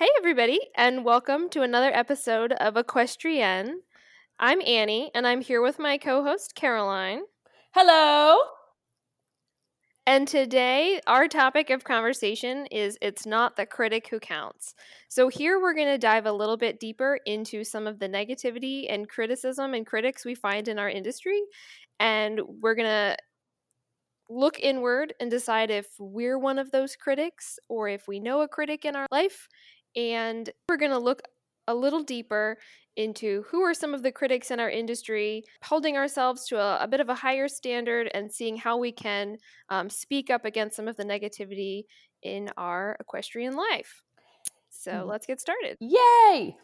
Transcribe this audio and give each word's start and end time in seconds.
Hey, 0.00 0.08
everybody, 0.16 0.58
and 0.76 1.04
welcome 1.04 1.50
to 1.50 1.60
another 1.60 1.90
episode 1.92 2.52
of 2.52 2.72
Equestrienne. 2.72 3.80
I'm 4.38 4.62
Annie, 4.62 5.10
and 5.14 5.26
I'm 5.26 5.42
here 5.42 5.60
with 5.60 5.78
my 5.78 5.98
co 5.98 6.24
host, 6.24 6.54
Caroline. 6.54 7.20
Hello. 7.74 8.38
And 10.06 10.26
today, 10.26 11.02
our 11.06 11.28
topic 11.28 11.68
of 11.68 11.84
conversation 11.84 12.64
is 12.70 12.96
It's 13.02 13.26
Not 13.26 13.56
the 13.56 13.66
Critic 13.66 14.08
Who 14.08 14.20
Counts. 14.20 14.74
So, 15.10 15.28
here 15.28 15.60
we're 15.60 15.74
going 15.74 15.88
to 15.88 15.98
dive 15.98 16.24
a 16.24 16.32
little 16.32 16.56
bit 16.56 16.80
deeper 16.80 17.18
into 17.26 17.62
some 17.62 17.86
of 17.86 17.98
the 17.98 18.08
negativity 18.08 18.86
and 18.88 19.06
criticism 19.06 19.74
and 19.74 19.86
critics 19.86 20.24
we 20.24 20.34
find 20.34 20.66
in 20.66 20.78
our 20.78 20.88
industry. 20.88 21.42
And 21.98 22.40
we're 22.62 22.74
going 22.74 22.88
to 22.88 23.18
look 24.30 24.58
inward 24.60 25.12
and 25.20 25.30
decide 25.30 25.70
if 25.70 25.88
we're 25.98 26.38
one 26.38 26.58
of 26.58 26.70
those 26.70 26.94
critics 26.96 27.58
or 27.68 27.88
if 27.88 28.06
we 28.06 28.20
know 28.20 28.42
a 28.42 28.48
critic 28.48 28.84
in 28.84 28.94
our 28.94 29.06
life 29.10 29.48
and 29.96 30.50
we're 30.68 30.76
going 30.76 30.90
to 30.90 30.98
look 30.98 31.22
a 31.66 31.74
little 31.74 32.02
deeper 32.02 32.58
into 32.96 33.44
who 33.48 33.62
are 33.62 33.74
some 33.74 33.94
of 33.94 34.02
the 34.02 34.12
critics 34.12 34.50
in 34.50 34.60
our 34.60 34.68
industry, 34.68 35.44
holding 35.62 35.96
ourselves 35.96 36.46
to 36.46 36.58
a, 36.58 36.78
a 36.80 36.88
bit 36.88 37.00
of 37.00 37.08
a 37.08 37.14
higher 37.14 37.48
standard 37.48 38.10
and 38.12 38.32
seeing 38.32 38.56
how 38.56 38.76
we 38.76 38.92
can 38.92 39.36
um, 39.68 39.88
speak 39.88 40.30
up 40.30 40.44
against 40.44 40.76
some 40.76 40.88
of 40.88 40.96
the 40.96 41.04
negativity 41.04 41.84
in 42.22 42.50
our 42.56 42.96
equestrian 43.00 43.56
life. 43.56 44.02
So 44.70 44.92
mm. 44.92 45.06
let's 45.06 45.26
get 45.26 45.40
started. 45.40 45.76
Yay! 45.80 46.56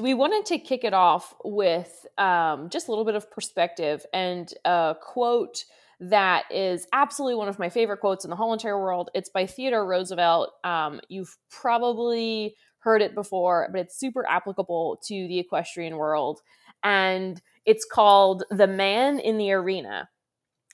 We 0.00 0.14
wanted 0.14 0.46
to 0.46 0.58
kick 0.58 0.84
it 0.84 0.94
off 0.94 1.34
with 1.44 2.06
um, 2.16 2.68
just 2.70 2.88
a 2.88 2.90
little 2.90 3.04
bit 3.04 3.14
of 3.14 3.30
perspective 3.30 4.04
and 4.12 4.52
a 4.64 4.96
quote 5.00 5.64
that 6.00 6.44
is 6.50 6.86
absolutely 6.92 7.34
one 7.34 7.48
of 7.48 7.58
my 7.58 7.68
favorite 7.68 7.98
quotes 7.98 8.24
in 8.24 8.30
the 8.30 8.36
whole 8.36 8.52
entire 8.52 8.80
world. 8.80 9.10
It's 9.14 9.30
by 9.30 9.46
Theodore 9.46 9.86
Roosevelt. 9.86 10.52
Um, 10.62 11.00
you've 11.08 11.36
probably 11.50 12.54
heard 12.80 13.02
it 13.02 13.14
before, 13.14 13.68
but 13.72 13.80
it's 13.80 13.98
super 13.98 14.26
applicable 14.28 15.00
to 15.06 15.14
the 15.28 15.38
equestrian 15.38 15.96
world. 15.96 16.40
And 16.84 17.40
it's 17.64 17.84
called 17.84 18.44
The 18.50 18.68
Man 18.68 19.18
in 19.18 19.38
the 19.38 19.52
Arena. 19.52 20.08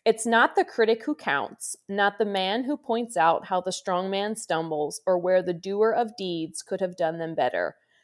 It's 0.05 0.27
not 0.27 0.55
the 0.55 0.67
critic 0.67 1.03
who 1.05 1.15
counts, 1.15 1.77
not 1.89 2.19
the 2.19 2.27
man 2.27 2.65
who 2.65 2.77
points 2.77 3.17
out 3.17 3.47
how 3.47 3.63
the 3.63 3.73
strong 3.73 4.11
man 4.11 4.37
stumbles 4.37 5.01
or 5.07 5.19
where 5.19 5.43
the 5.43 5.55
doer 5.55 5.93
of 5.93 6.17
deeds 6.19 6.61
could 6.61 6.81
have 6.81 6.99
done 6.99 7.19
them 7.19 7.35
better 7.35 7.77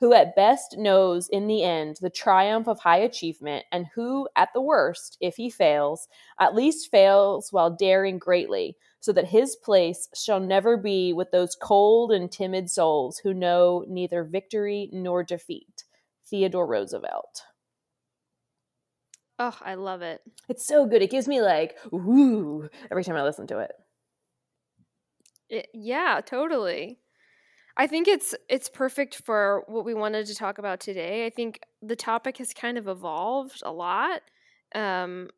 who 0.00 0.14
at 0.14 0.34
best 0.34 0.76
knows 0.78 1.28
in 1.28 1.46
the 1.46 1.62
end 1.62 1.98
the 2.00 2.10
triumph 2.10 2.66
of 2.66 2.80
high 2.80 2.98
achievement, 2.98 3.66
and 3.70 3.86
who, 3.94 4.28
at 4.34 4.48
the 4.54 4.60
worst, 4.60 5.18
if 5.20 5.36
he 5.36 5.50
fails, 5.50 6.08
at 6.40 6.54
least 6.54 6.90
fails 6.90 7.52
while 7.52 7.70
daring 7.70 8.18
greatly, 8.18 8.76
so 9.00 9.12
that 9.12 9.26
his 9.28 9.56
place 9.56 10.08
shall 10.14 10.40
never 10.40 10.76
be 10.76 11.12
with 11.12 11.30
those 11.30 11.54
cold 11.54 12.12
and 12.12 12.32
timid 12.32 12.70
souls 12.70 13.18
who 13.18 13.34
know 13.34 13.84
neither 13.88 14.24
victory 14.24 14.88
nor 14.92 15.22
defeat. 15.22 15.84
Theodore 16.26 16.66
Roosevelt. 16.66 17.42
Oh, 19.38 19.56
I 19.62 19.74
love 19.74 20.02
it. 20.02 20.20
It's 20.48 20.66
so 20.66 20.86
good. 20.86 21.02
It 21.02 21.10
gives 21.10 21.26
me 21.26 21.40
like, 21.40 21.76
ooh, 21.92 22.68
every 22.90 23.04
time 23.04 23.16
I 23.16 23.22
listen 23.22 23.46
to 23.48 23.58
it. 23.58 23.72
it 25.48 25.68
yeah, 25.74 26.20
totally. 26.24 26.99
I 27.80 27.86
think 27.86 28.08
it's 28.08 28.34
it's 28.50 28.68
perfect 28.68 29.22
for 29.24 29.64
what 29.66 29.86
we 29.86 29.94
wanted 29.94 30.26
to 30.26 30.34
talk 30.34 30.58
about 30.58 30.80
today. 30.80 31.24
I 31.24 31.30
think 31.30 31.60
the 31.80 31.96
topic 31.96 32.36
has 32.36 32.52
kind 32.52 32.76
of 32.76 32.88
evolved 32.88 33.62
a 33.64 33.72
lot. 33.72 34.20
Um, 34.74 35.30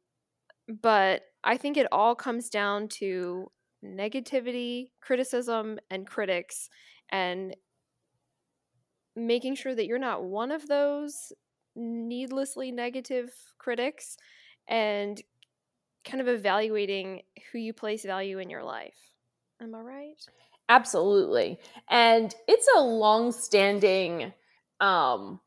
but 0.69 1.23
I 1.45 1.57
think 1.57 1.77
it 1.77 1.87
all 1.93 2.17
comes 2.17 2.51
down 2.51 2.89
to 2.99 3.47
negativity, 3.85 4.89
criticism, 5.01 5.79
and 5.89 6.05
critics, 6.05 6.69
and 7.11 7.55
making 9.15 9.55
sure 9.55 9.77
that 9.77 9.87
you're 9.87 10.01
not 10.01 10.25
one 10.25 10.51
of 10.51 10.67
those 10.67 11.33
needlessly 11.77 12.73
negative 12.73 13.31
critics 13.59 14.17
and 14.67 15.23
kind 16.05 16.21
of 16.21 16.27
evaluating 16.27 17.23
who 17.53 17.59
you 17.59 17.73
place 17.73 18.05
value 18.05 18.41
in 18.41 18.51
your 18.51 18.65
life. 18.65 18.99
Am 19.61 19.77
I 19.77 19.79
right? 19.79 20.27
Absolutely. 20.69 21.59
And 21.91 22.35
it's 22.49 22.67
a 22.77 22.81
long-standing 22.81 24.33
um 24.81 25.41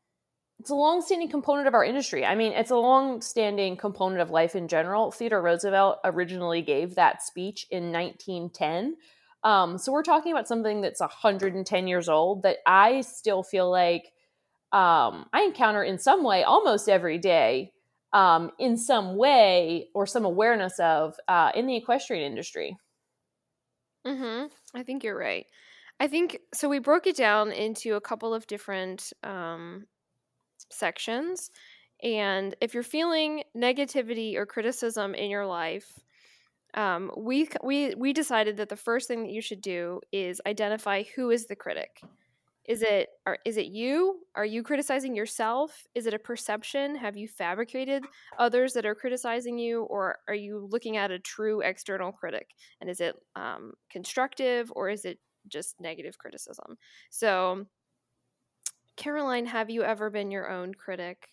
it's 0.60 0.70
a 0.70 0.74
long-standing 0.74 1.28
component 1.28 1.68
of 1.68 1.74
our 1.74 1.84
industry. 1.84 2.24
I 2.24 2.34
mean, 2.34 2.52
it's 2.52 2.70
a 2.70 2.76
long-standing 2.76 3.76
component 3.76 4.22
of 4.22 4.30
life 4.30 4.56
in 4.56 4.68
general. 4.68 5.10
Theodore 5.12 5.42
Roosevelt 5.42 5.98
originally 6.04 6.62
gave 6.62 6.94
that 6.94 7.22
speech 7.22 7.66
in 7.70 7.92
1910. 7.92 8.96
Um, 9.44 9.78
so 9.78 9.92
we're 9.92 10.02
talking 10.02 10.32
about 10.32 10.48
something 10.48 10.80
that's 10.80 11.00
110 11.00 11.86
years 11.88 12.08
old 12.08 12.42
that 12.44 12.58
I 12.66 13.02
still 13.02 13.42
feel 13.42 13.70
like 13.70 14.12
um, 14.72 15.26
I 15.32 15.42
encounter 15.44 15.82
in 15.84 15.98
some 15.98 16.24
way 16.24 16.42
almost 16.44 16.88
every 16.88 17.18
day, 17.18 17.72
um, 18.12 18.50
in 18.58 18.76
some 18.76 19.16
way 19.16 19.88
or 19.94 20.06
some 20.06 20.24
awareness 20.24 20.78
of 20.80 21.16
uh, 21.28 21.52
in 21.54 21.66
the 21.66 21.76
equestrian 21.76 22.24
industry. 22.24 22.76
Mm-hmm. 24.06 24.46
I 24.74 24.82
think 24.82 25.02
you're 25.02 25.18
right. 25.18 25.46
I 25.98 26.06
think 26.08 26.38
so. 26.54 26.68
We 26.68 26.78
broke 26.78 27.06
it 27.06 27.16
down 27.16 27.52
into 27.52 27.94
a 27.94 28.00
couple 28.00 28.34
of 28.34 28.46
different 28.46 29.12
um, 29.24 29.86
sections. 30.70 31.50
And 32.02 32.54
if 32.60 32.74
you're 32.74 32.82
feeling 32.82 33.42
negativity 33.56 34.36
or 34.36 34.44
criticism 34.44 35.14
in 35.14 35.30
your 35.30 35.46
life, 35.46 35.90
um, 36.74 37.10
we 37.16 37.48
we 37.64 37.94
we 37.94 38.12
decided 38.12 38.58
that 38.58 38.68
the 38.68 38.76
first 38.76 39.08
thing 39.08 39.22
that 39.22 39.32
you 39.32 39.40
should 39.40 39.62
do 39.62 40.00
is 40.12 40.40
identify 40.46 41.04
who 41.14 41.30
is 41.30 41.46
the 41.46 41.56
critic. 41.56 42.02
Is 42.68 42.82
it 42.82 43.08
are, 43.26 43.38
is 43.44 43.56
it 43.56 43.66
you? 43.66 44.20
Are 44.34 44.44
you 44.44 44.62
criticizing 44.62 45.14
yourself? 45.14 45.86
Is 45.94 46.06
it 46.06 46.14
a 46.14 46.18
perception? 46.18 46.96
Have 46.96 47.16
you 47.16 47.28
fabricated 47.28 48.04
others 48.38 48.72
that 48.72 48.84
are 48.84 48.94
criticizing 48.94 49.58
you, 49.58 49.84
or 49.84 50.18
are 50.28 50.34
you 50.34 50.68
looking 50.70 50.96
at 50.96 51.10
a 51.10 51.18
true 51.18 51.60
external 51.60 52.12
critic? 52.12 52.48
And 52.80 52.90
is 52.90 53.00
it 53.00 53.16
um, 53.36 53.72
constructive 53.90 54.72
or 54.74 54.90
is 54.90 55.04
it 55.04 55.18
just 55.48 55.80
negative 55.80 56.18
criticism? 56.18 56.76
So, 57.10 57.66
Caroline, 58.96 59.46
have 59.46 59.70
you 59.70 59.84
ever 59.84 60.10
been 60.10 60.30
your 60.30 60.50
own 60.50 60.74
critic? 60.74 61.28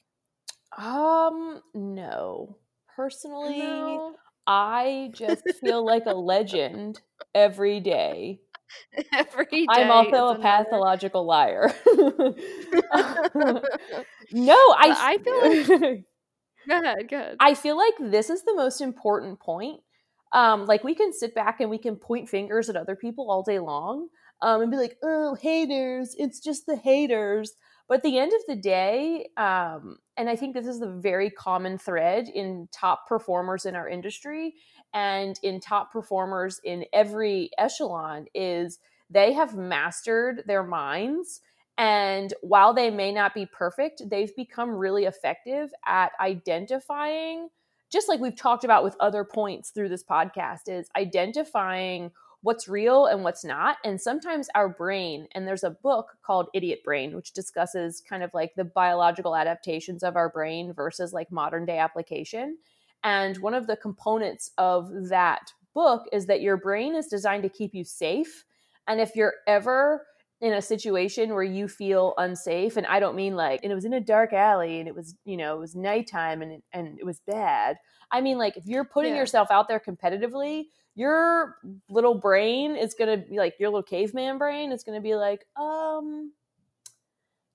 Um, 0.78 1.62
no. 1.74 2.58
Personally, 2.96 3.60
no. 3.60 4.16
I 4.46 5.10
just 5.14 5.44
feel 5.62 5.86
like 5.86 6.06
a 6.06 6.14
legend 6.14 7.02
every 7.34 7.80
day 7.80 8.40
every 9.14 9.46
day. 9.46 9.66
I'm 9.70 9.92
also 9.92 10.30
a 10.30 10.40
pathological 10.40 11.26
liar. 11.26 11.74
no, 14.32 14.56
I 14.56 14.90
I 15.00 15.18
feel 15.18 15.80
like 15.82 16.06
Go 16.68 16.80
ahead, 16.80 17.10
go 17.10 17.18
ahead. 17.18 17.38
I 17.40 17.54
feel 17.56 17.78
like 17.78 17.94
this 18.00 18.30
is 18.30 18.44
the 18.44 18.56
most 18.56 18.82
important 18.82 19.40
point. 19.40 19.82
Um, 20.32 20.66
like 20.66 20.84
we 20.84 20.96
can 20.96 21.14
sit 21.14 21.36
back 21.36 21.60
and 21.60 21.70
we 21.70 21.78
can 21.78 21.96
point 21.96 22.30
fingers 22.30 22.70
at 22.70 22.76
other 22.76 22.96
people 22.96 23.30
all 23.30 23.44
day 23.44 23.60
long 23.60 24.08
um, 24.42 24.62
and 24.62 24.72
be 24.72 24.78
like, 24.78 24.98
oh, 25.04 25.36
haters, 25.36 26.16
it's 26.18 26.40
just 26.40 26.66
the 26.66 26.76
haters. 26.76 27.54
But 27.88 27.98
at 27.98 28.04
the 28.04 28.18
end 28.18 28.32
of 28.34 28.42
the 28.48 28.56
day, 28.56 29.28
um, 29.38 29.98
and 30.16 30.30
I 30.30 30.36
think 30.36 30.54
this 30.54 30.68
is 30.68 30.82
a 30.82 30.88
very 30.88 31.30
common 31.30 31.78
thread 31.78 32.30
in 32.34 32.70
top 32.72 33.08
performers 33.08 33.66
in 33.66 33.76
our 33.76 33.90
industry, 33.90 34.56
and 34.94 35.40
in 35.44 35.60
top 35.60 35.92
performers 35.92 36.60
in 36.64 36.86
every 36.94 37.50
echelon 37.58 38.26
is 38.34 38.80
they 39.10 39.34
have 39.34 39.56
mastered 39.56 40.44
their 40.48 40.64
minds 40.64 41.42
and 41.78 42.34
while 42.42 42.74
they 42.74 42.90
may 42.90 43.12
not 43.12 43.34
be 43.34 43.46
perfect 43.46 44.02
they've 44.10 44.36
become 44.36 44.70
really 44.70 45.06
effective 45.06 45.72
at 45.86 46.12
identifying 46.20 47.50
just 47.92 48.10
like 48.10 48.20
we've 48.20 48.36
talked 48.36 48.64
about 48.64 48.84
with 48.84 48.96
other 49.00 49.24
points 49.24 49.70
through 49.70 49.90
this 49.90 50.04
podcast 50.04 50.62
is 50.68 50.90
identifying 50.96 52.12
what's 52.44 52.68
real 52.68 53.06
and 53.06 53.24
what's 53.24 53.46
not. 53.46 53.78
And 53.86 54.00
sometimes 54.00 54.50
our 54.54 54.68
brain, 54.68 55.28
and 55.32 55.48
there's 55.48 55.64
a 55.64 55.70
book 55.70 56.18
called 56.22 56.50
Idiot 56.54 56.84
Brain, 56.84 57.16
which 57.16 57.32
discusses 57.32 58.02
kind 58.02 58.22
of 58.22 58.34
like 58.34 58.54
the 58.56 58.66
biological 58.66 59.36
adaptations 59.36 60.04
of 60.04 60.18
our 60.18 60.28
brain 60.30 60.74
versus 60.74 61.14
like 61.14 61.32
modern 61.32 61.66
day 61.66 61.78
application. 61.78 62.58
And 63.04 63.38
one 63.38 63.54
of 63.54 63.68
the 63.68 63.78
components 63.78 64.52
of 64.58 64.90
that 65.10 65.52
book 65.74 66.06
is 66.12 66.26
that 66.28 66.42
your 66.42 66.58
brain 66.58 66.96
is 66.96 67.08
designed 67.08 67.44
to 67.44 67.50
keep 67.50 67.74
you 67.74 67.84
safe. 67.84 68.46
And 68.88 69.02
if 69.02 69.16
you're 69.16 69.34
ever 69.48 70.06
in 70.44 70.54
a 70.54 70.62
situation 70.62 71.34
where 71.34 71.42
you 71.42 71.70
feel 71.70 72.14
unsafe 72.18 72.76
and 72.76 72.86
i 72.88 73.00
don't 73.00 73.16
mean 73.16 73.34
like 73.34 73.62
and 73.64 73.72
it 73.72 73.76
was 73.76 73.86
in 73.86 73.94
a 73.94 74.02
dark 74.02 74.34
alley 74.34 74.80
and 74.80 74.90
it 74.90 74.94
was 74.94 75.16
you 75.24 75.38
know 75.38 75.56
it 75.56 75.60
was 75.60 75.74
nighttime 75.74 76.42
and 76.42 76.52
it, 76.52 76.64
and 76.74 77.00
it 77.00 77.06
was 77.06 77.22
bad 77.26 77.78
i 78.12 78.20
mean 78.20 78.38
like 78.38 78.58
if 78.58 78.66
you're 78.66 78.84
putting 78.84 79.14
yeah. 79.14 79.20
yourself 79.20 79.50
out 79.52 79.70
there 79.70 79.80
competitively 79.80 80.64
your 80.96 81.56
little 81.90 82.14
brain 82.14 82.76
is 82.76 82.94
going 82.94 83.10
to 83.10 83.26
be 83.26 83.38
like 83.38 83.54
your 83.58 83.70
little 83.70 83.82
caveman 83.82 84.38
brain 84.38 84.74
is 84.74 84.84
going 84.84 84.98
to 84.98 85.02
be 85.02 85.16
like 85.16 85.46
um 85.56 86.34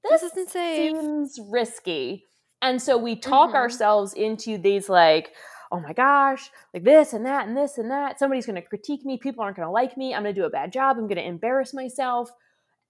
this, 0.03 0.23
this 0.23 0.33
isn't 0.33 0.49
safe. 0.49 0.97
seems 0.97 1.39
risky 1.51 2.25
and 2.63 2.81
so 2.81 2.97
we 2.97 3.17
talk 3.17 3.49
mm-hmm. 3.49 3.57
ourselves 3.57 4.15
into 4.15 4.59
these 4.59 4.89
like 4.89 5.33
oh 5.71 5.81
my 5.81 5.93
gosh, 5.93 6.51
like 6.73 6.83
this 6.83 7.13
and 7.13 7.27
that 7.27 7.47
and 7.47 7.55
this 7.55 7.77
and 7.77 7.91
that. 7.91 8.19
Somebody's 8.19 8.47
going 8.47 8.57
to 8.57 8.67
critique 8.67 9.05
me. 9.05 9.19
People 9.19 9.45
aren't 9.45 9.57
going 9.57 9.67
to 9.67 9.73
like 9.73 9.99
me. 9.99 10.15
I'm 10.15 10.23
going 10.23 10.35
to 10.35 10.41
do 10.41 10.47
a 10.47 10.51
bad 10.51 10.73
job. 10.73 10.97
I'm 10.97 11.07
going 11.07 11.17
to 11.17 11.27
embarrass 11.27 11.75
myself 11.75 12.31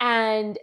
and 0.00 0.58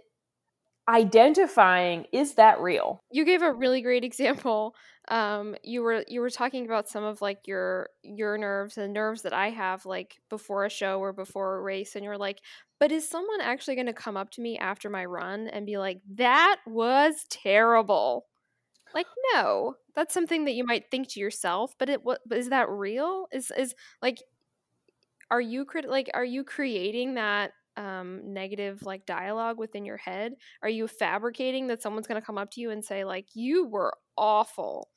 identifying 0.88 2.06
is 2.12 2.34
that 2.34 2.60
real 2.60 3.02
you 3.10 3.24
gave 3.24 3.42
a 3.42 3.52
really 3.52 3.82
great 3.82 4.04
example 4.04 4.72
um 5.08 5.56
you 5.64 5.82
were 5.82 6.04
you 6.06 6.20
were 6.20 6.30
talking 6.30 6.64
about 6.64 6.88
some 6.88 7.02
of 7.02 7.20
like 7.20 7.38
your 7.44 7.88
your 8.04 8.38
nerves 8.38 8.78
and 8.78 8.92
nerves 8.92 9.22
that 9.22 9.32
i 9.32 9.50
have 9.50 9.84
like 9.84 10.20
before 10.30 10.64
a 10.64 10.70
show 10.70 11.00
or 11.00 11.12
before 11.12 11.56
a 11.56 11.62
race 11.62 11.96
and 11.96 12.04
you're 12.04 12.16
like 12.16 12.38
but 12.78 12.92
is 12.92 13.08
someone 13.08 13.40
actually 13.40 13.74
going 13.74 13.86
to 13.86 13.92
come 13.92 14.16
up 14.16 14.30
to 14.30 14.40
me 14.40 14.56
after 14.58 14.88
my 14.88 15.04
run 15.04 15.48
and 15.48 15.66
be 15.66 15.76
like 15.76 16.00
that 16.08 16.58
was 16.66 17.26
terrible 17.30 18.26
like 18.96 19.06
no 19.32 19.76
that's 19.94 20.12
something 20.12 20.44
that 20.46 20.54
you 20.54 20.64
might 20.64 20.90
think 20.90 21.08
to 21.08 21.20
yourself 21.20 21.74
but 21.78 21.88
it 21.88 22.04
what 22.04 22.20
is 22.32 22.48
that 22.48 22.68
real 22.68 23.26
is 23.30 23.52
is 23.56 23.74
like 24.02 24.18
are 25.30 25.40
you 25.40 25.64
crit 25.64 25.88
like 25.88 26.10
are 26.14 26.24
you 26.24 26.42
creating 26.42 27.14
that 27.14 27.52
um, 27.76 28.20
negative 28.32 28.82
like 28.82 29.06
dialogue 29.06 29.58
within 29.58 29.84
your 29.84 29.96
head? 29.96 30.34
Are 30.62 30.68
you 30.68 30.88
fabricating 30.88 31.66
that 31.68 31.82
someone's 31.82 32.06
going 32.06 32.20
to 32.20 32.26
come 32.26 32.38
up 32.38 32.50
to 32.52 32.60
you 32.60 32.70
and 32.70 32.84
say 32.84 33.04
like 33.04 33.26
you 33.34 33.66
were 33.66 33.92
awful? 34.16 34.88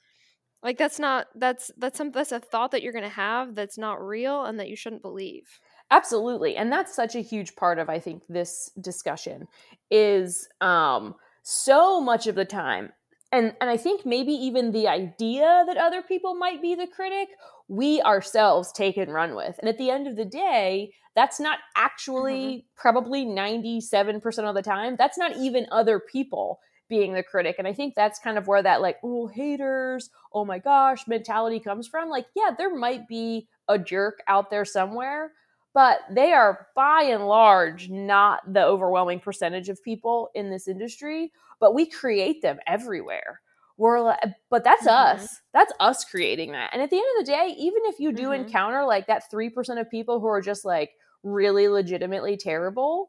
Like 0.64 0.78
that's 0.78 1.00
not 1.00 1.28
that's 1.36 1.72
that's 1.78 1.98
some 1.98 2.12
that's 2.12 2.32
a 2.32 2.40
thought 2.40 2.72
that 2.72 2.82
you're 2.82 2.94
going 2.94 3.04
to 3.04 3.10
have 3.10 3.56
that's 3.56 3.78
not 3.78 4.06
real 4.06 4.44
and 4.46 4.60
that 4.60 4.70
you 4.70 4.76
shouldn't 4.76 5.02
believe. 5.02 5.60
Absolutely. 5.92 6.56
And 6.56 6.72
that's 6.72 6.96
such 6.96 7.16
a 7.16 7.22
huge 7.22 7.56
part 7.56 7.80
of 7.80 7.90
I 7.90 8.00
think 8.00 8.24
this 8.28 8.72
discussion 8.80 9.48
is 9.90 10.48
um 10.62 11.16
so 11.44 12.02
much 12.02 12.28
of 12.28 12.36
the 12.36 12.46
time 12.46 12.92
and 13.32 13.54
and 13.62 13.70
I 13.70 13.78
think 13.78 14.06
maybe 14.06 14.32
even 14.34 14.72
the 14.72 14.88
idea 14.88 15.64
that 15.68 15.78
other 15.78 16.02
people 16.02 16.36
might 16.36 16.62
be 16.62 16.76
the 16.76 16.88
critic, 16.88 17.30
we 17.68 18.02
ourselves 18.02 18.72
take 18.72 18.98
and 18.98 19.14
run 19.14 19.36
with. 19.36 19.58
And 19.60 19.70
at 19.70 19.78
the 19.78 19.92
end 19.92 20.08
of 20.08 20.16
the 20.16 20.26
day, 20.26 20.92
that's 21.16 21.40
not 21.40 21.60
actually 21.76 22.48
mm-hmm. 22.48 22.82
probably 22.82 23.26
97% 23.26 24.24
of 24.50 24.56
the 24.56 24.62
time. 24.62 24.96
That's 24.98 25.18
not 25.18 25.38
even 25.38 25.68
other 25.72 26.00
people 26.00 26.60
being 26.90 27.14
the 27.14 27.24
critic. 27.24 27.56
And 27.60 27.68
I 27.68 27.74
think 27.74 27.94
that's 27.94 28.20
kind 28.20 28.38
of 28.38 28.48
where 28.48 28.64
that 28.64 28.82
like, 28.82 28.98
oh, 29.04 29.28
haters, 29.28 30.10
oh 30.34 30.44
my 30.44 30.58
gosh, 30.58 31.08
mentality 31.08 31.60
comes 31.60 31.88
from. 31.88 32.10
Like, 32.10 32.26
yeah, 32.36 32.50
there 32.58 32.76
might 32.76 33.08
be 33.08 33.48
a 33.68 33.78
jerk 33.78 34.20
out 34.28 34.50
there 34.50 34.66
somewhere, 34.66 35.34
but 35.74 36.00
they 36.12 36.32
are 36.32 36.68
by 36.76 37.04
and 37.04 37.28
large 37.28 37.90
not 37.90 38.42
the 38.52 38.64
overwhelming 38.64 39.20
percentage 39.20 39.70
of 39.70 39.84
people 39.84 40.30
in 40.36 40.50
this 40.50 40.68
industry 40.68 41.32
but 41.60 41.74
we 41.74 41.86
create 41.86 42.42
them 42.42 42.58
everywhere 42.68 43.42
we're 43.78 44.02
like, 44.02 44.20
but 44.50 44.64
that's 44.64 44.86
mm-hmm. 44.86 45.20
us 45.20 45.42
that's 45.54 45.74
us 45.80 46.04
creating 46.04 46.52
that 46.52 46.70
and 46.74 46.82
at 46.82 46.90
the 46.90 46.98
end 46.98 47.06
of 47.20 47.26
the 47.26 47.32
day 47.32 47.56
even 47.58 47.82
if 47.86 48.00
you 48.00 48.12
do 48.12 48.24
mm-hmm. 48.24 48.44
encounter 48.44 48.84
like 48.86 49.08
that 49.08 49.24
3% 49.32 49.80
of 49.80 49.90
people 49.90 50.20
who 50.20 50.28
are 50.28 50.42
just 50.42 50.66
like 50.66 50.92
really 51.24 51.68
legitimately 51.68 52.38
terrible 52.38 53.08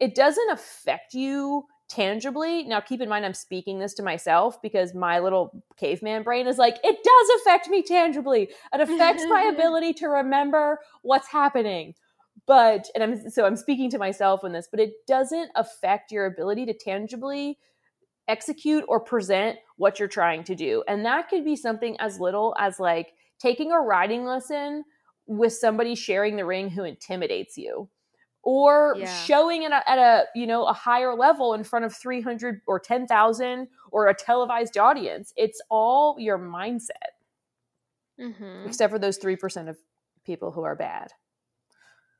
it 0.00 0.14
doesn't 0.14 0.50
affect 0.50 1.14
you 1.14 1.64
tangibly. 1.88 2.64
Now 2.64 2.80
keep 2.80 3.00
in 3.00 3.08
mind 3.08 3.24
i'm 3.24 3.34
speaking 3.34 3.78
this 3.78 3.94
to 3.94 4.02
myself 4.02 4.60
because 4.60 4.94
my 4.94 5.18
little 5.18 5.62
caveman 5.76 6.22
brain 6.22 6.46
is 6.46 6.58
like 6.58 6.78
it 6.84 6.98
does 7.02 7.40
affect 7.40 7.68
me 7.68 7.82
tangibly. 7.82 8.50
It 8.72 8.80
affects 8.80 9.24
my 9.28 9.42
ability 9.54 9.94
to 9.94 10.08
remember 10.08 10.80
what's 11.02 11.28
happening. 11.28 11.94
But 12.46 12.88
and 12.94 13.02
i'm 13.02 13.30
so 13.30 13.44
i'm 13.46 13.56
speaking 13.56 13.90
to 13.90 13.98
myself 13.98 14.44
in 14.44 14.52
this 14.52 14.68
but 14.70 14.80
it 14.80 14.92
doesn't 15.06 15.50
affect 15.54 16.12
your 16.12 16.26
ability 16.26 16.66
to 16.66 16.74
tangibly 16.74 17.58
execute 18.28 18.84
or 18.88 19.00
present 19.00 19.58
what 19.76 19.98
you're 19.98 20.06
trying 20.06 20.44
to 20.44 20.54
do. 20.54 20.84
And 20.86 21.04
that 21.06 21.28
could 21.28 21.44
be 21.44 21.56
something 21.56 21.96
as 21.98 22.20
little 22.20 22.54
as 22.58 22.78
like 22.78 23.14
taking 23.38 23.72
a 23.72 23.80
riding 23.80 24.24
lesson 24.24 24.84
with 25.26 25.54
somebody 25.54 25.94
sharing 25.94 26.36
the 26.36 26.44
ring 26.44 26.68
who 26.70 26.84
intimidates 26.84 27.56
you 27.56 27.88
or 28.42 28.96
yeah. 28.98 29.12
showing 29.24 29.62
it 29.62 29.72
at 29.72 29.98
a 29.98 30.24
you 30.34 30.46
know 30.46 30.66
a 30.66 30.72
higher 30.72 31.14
level 31.14 31.54
in 31.54 31.64
front 31.64 31.84
of 31.84 31.94
300 31.94 32.60
or 32.66 32.78
10,000 32.78 33.68
or 33.90 34.08
a 34.08 34.14
televised 34.14 34.78
audience 34.78 35.32
it's 35.36 35.60
all 35.70 36.16
your 36.18 36.38
mindset 36.38 37.16
mm-hmm. 38.20 38.66
except 38.66 38.92
for 38.92 38.98
those 38.98 39.18
3% 39.18 39.68
of 39.68 39.76
people 40.24 40.52
who 40.52 40.62
are 40.62 40.76
bad 40.76 41.12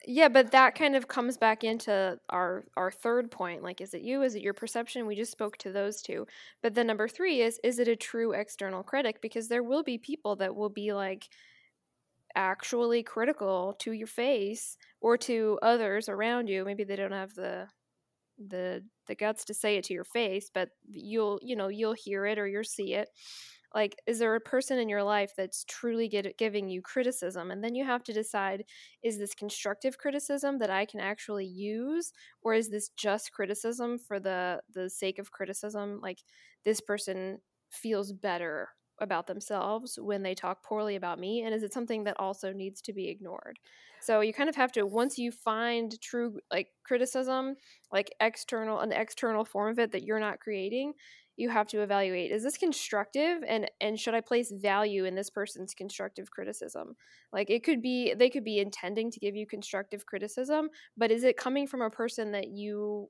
yeah, 0.07 0.29
but 0.29 0.53
that 0.53 0.75
kind 0.75 0.95
of 0.95 1.09
comes 1.09 1.37
back 1.37 1.65
into 1.65 2.19
our 2.31 2.65
our 2.77 2.91
third 2.91 3.31
point. 3.31 3.63
Like, 3.63 3.81
is 3.81 3.95
it 3.95 4.03
you? 4.03 4.23
Is 4.23 4.35
it 4.37 4.43
your 4.43 4.55
perception? 4.55 5.07
We 5.07 5.17
just 5.17 5.33
spoke 5.33 5.57
to 5.59 5.73
those 5.73 6.01
two. 6.01 6.27
But 6.63 6.75
then 6.75 6.87
number 6.87 7.09
three 7.09 7.43
is 7.43 7.59
is 7.65 7.79
it 7.79 7.89
a 7.89 7.97
true 7.97 8.33
external 8.33 8.83
critic? 8.83 9.21
Because 9.21 9.49
there 9.49 9.63
will 9.63 9.83
be 9.83 9.99
people 9.99 10.37
that 10.37 10.55
will 10.55 10.71
be 10.71 10.93
like 10.93 11.29
actually 12.35 13.03
critical 13.03 13.75
to 13.81 13.93
your 13.93 14.07
face 14.07 14.77
or 15.01 15.17
to 15.19 15.59
others 15.63 16.09
around 16.09 16.49
you. 16.49 16.65
Maybe 16.65 16.85
they 16.85 16.97
don't 16.97 17.13
have 17.13 17.35
the 17.35 17.69
the 18.39 18.85
the 19.07 19.15
guts 19.17 19.45
to 19.47 19.55
say 19.55 19.77
it 19.77 19.85
to 19.85 19.95
your 19.95 20.05
face, 20.05 20.51
but 20.53 20.71
you'll 20.91 21.41
you 21.43 21.57
know 21.57 21.69
you'll 21.69 21.95
hear 21.95 22.27
it 22.27 22.39
or 22.39 22.47
you'll 22.47 22.65
see 22.65 22.95
it 22.95 23.09
like 23.75 23.97
is 24.07 24.19
there 24.19 24.35
a 24.35 24.41
person 24.41 24.79
in 24.79 24.89
your 24.89 25.03
life 25.03 25.33
that's 25.37 25.65
truly 25.65 26.09
get, 26.09 26.39
giving 26.39 26.69
you 26.69 26.81
criticism 26.83 27.51
and 27.51 27.63
then 27.63 27.75
you 27.75 27.85
have 27.85 28.03
to 28.05 28.13
decide 28.13 28.65
is 29.03 29.19
this 29.19 29.35
constructive 29.35 29.99
criticism 29.99 30.59
that 30.59 30.71
i 30.71 30.85
can 30.87 31.01
actually 31.01 31.47
use 31.47 32.13
or 32.43 32.55
is 32.55 32.71
this 32.71 32.89
just 32.97 33.33
criticism 33.33 33.99
for 33.99 34.19
the 34.21 34.61
the 34.75 34.89
sake 34.89 35.19
of 35.19 35.33
criticism 35.33 36.01
like 36.03 36.19
this 36.65 36.81
person 36.81 37.39
feels 37.71 38.13
better 38.13 38.71
about 39.01 39.27
themselves 39.27 39.99
when 40.01 40.23
they 40.23 40.35
talk 40.35 40.63
poorly 40.63 40.97
about 40.97 41.19
me 41.19 41.43
and 41.43 41.55
is 41.55 41.63
it 41.63 41.73
something 41.73 42.05
that 42.05 42.17
also 42.19 42.53
needs 42.53 42.81
to 42.83 42.93
be 42.93 43.09
ignored? 43.09 43.59
So 44.01 44.21
you 44.21 44.33
kind 44.33 44.49
of 44.49 44.57
have 44.57 44.73
to 44.73 44.87
once 44.87 45.19
you 45.19 45.33
find 45.33 46.01
true 46.01 46.39
like 46.51 46.69
criticism 46.85 47.57
like 47.93 48.15
external 48.21 48.81
an 48.81 48.93
external 48.93 49.45
form 49.45 49.73
of 49.73 49.79
it 49.79 49.93
that 49.93 50.05
you're 50.05 50.21
not 50.21 50.41
creating 50.41 50.93
you 51.37 51.49
have 51.49 51.69
to 51.69 51.83
evaluate 51.83 52.33
is 52.33 52.43
this 52.43 52.57
constructive 52.57 53.43
and 53.47 53.71
and 53.81 53.99
should 53.99 54.15
i 54.15 54.21
place 54.21 54.53
value 54.53 55.05
in 55.05 55.15
this 55.15 55.31
person's 55.31 55.73
constructive 55.73 56.31
criticism? 56.31 56.97
Like 57.33 57.49
it 57.49 57.63
could 57.63 57.81
be 57.81 58.13
they 58.15 58.29
could 58.29 58.45
be 58.45 58.59
intending 58.59 59.11
to 59.13 59.21
give 59.21 59.37
you 59.37 59.47
constructive 59.47 60.05
criticism 60.05 60.69
but 60.97 61.11
is 61.11 61.25
it 61.25 61.37
coming 61.37 61.67
from 61.67 61.83
a 61.83 61.91
person 61.91 62.33
that 62.33 62.49
you 62.49 63.09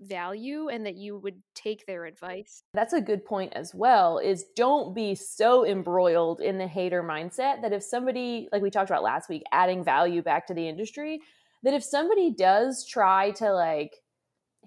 value 0.00 0.68
and 0.68 0.86
that 0.86 0.96
you 0.96 1.18
would 1.18 1.42
take 1.54 1.84
their 1.86 2.04
advice 2.04 2.62
that's 2.72 2.92
a 2.92 3.00
good 3.00 3.24
point 3.24 3.52
as 3.54 3.74
well 3.74 4.18
is 4.18 4.44
don't 4.54 4.94
be 4.94 5.14
so 5.14 5.66
embroiled 5.66 6.40
in 6.40 6.58
the 6.58 6.66
hater 6.68 7.02
mindset 7.02 7.62
that 7.62 7.72
if 7.72 7.82
somebody 7.82 8.48
like 8.52 8.62
we 8.62 8.70
talked 8.70 8.90
about 8.90 9.02
last 9.02 9.28
week 9.28 9.42
adding 9.52 9.82
value 9.82 10.22
back 10.22 10.46
to 10.46 10.54
the 10.54 10.68
industry 10.68 11.20
that 11.64 11.74
if 11.74 11.82
somebody 11.82 12.32
does 12.32 12.86
try 12.86 13.32
to 13.32 13.52
like 13.52 13.96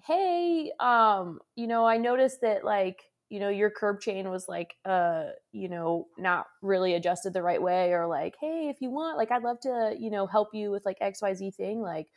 hey, 0.06 0.72
um, 0.80 1.38
you 1.56 1.66
know, 1.66 1.86
I 1.86 1.96
noticed 1.96 2.40
that 2.42 2.64
like, 2.64 3.02
you 3.28 3.40
know, 3.40 3.48
your 3.48 3.70
curb 3.70 4.00
chain 4.00 4.28
was 4.30 4.46
like, 4.48 4.74
uh, 4.84 5.24
you 5.52 5.68
know, 5.68 6.06
not 6.18 6.46
really 6.60 6.94
adjusted 6.94 7.32
the 7.32 7.42
right 7.42 7.62
way, 7.62 7.92
or 7.92 8.06
like, 8.06 8.34
hey, 8.40 8.68
if 8.68 8.80
you 8.80 8.90
want, 8.90 9.16
like, 9.16 9.30
I'd 9.30 9.42
love 9.42 9.60
to, 9.60 9.94
you 9.98 10.10
know, 10.10 10.26
help 10.26 10.48
you 10.52 10.70
with 10.70 10.84
like 10.84 10.98
XYZ 11.00 11.54
thing. 11.54 11.80
Like, 11.80 12.08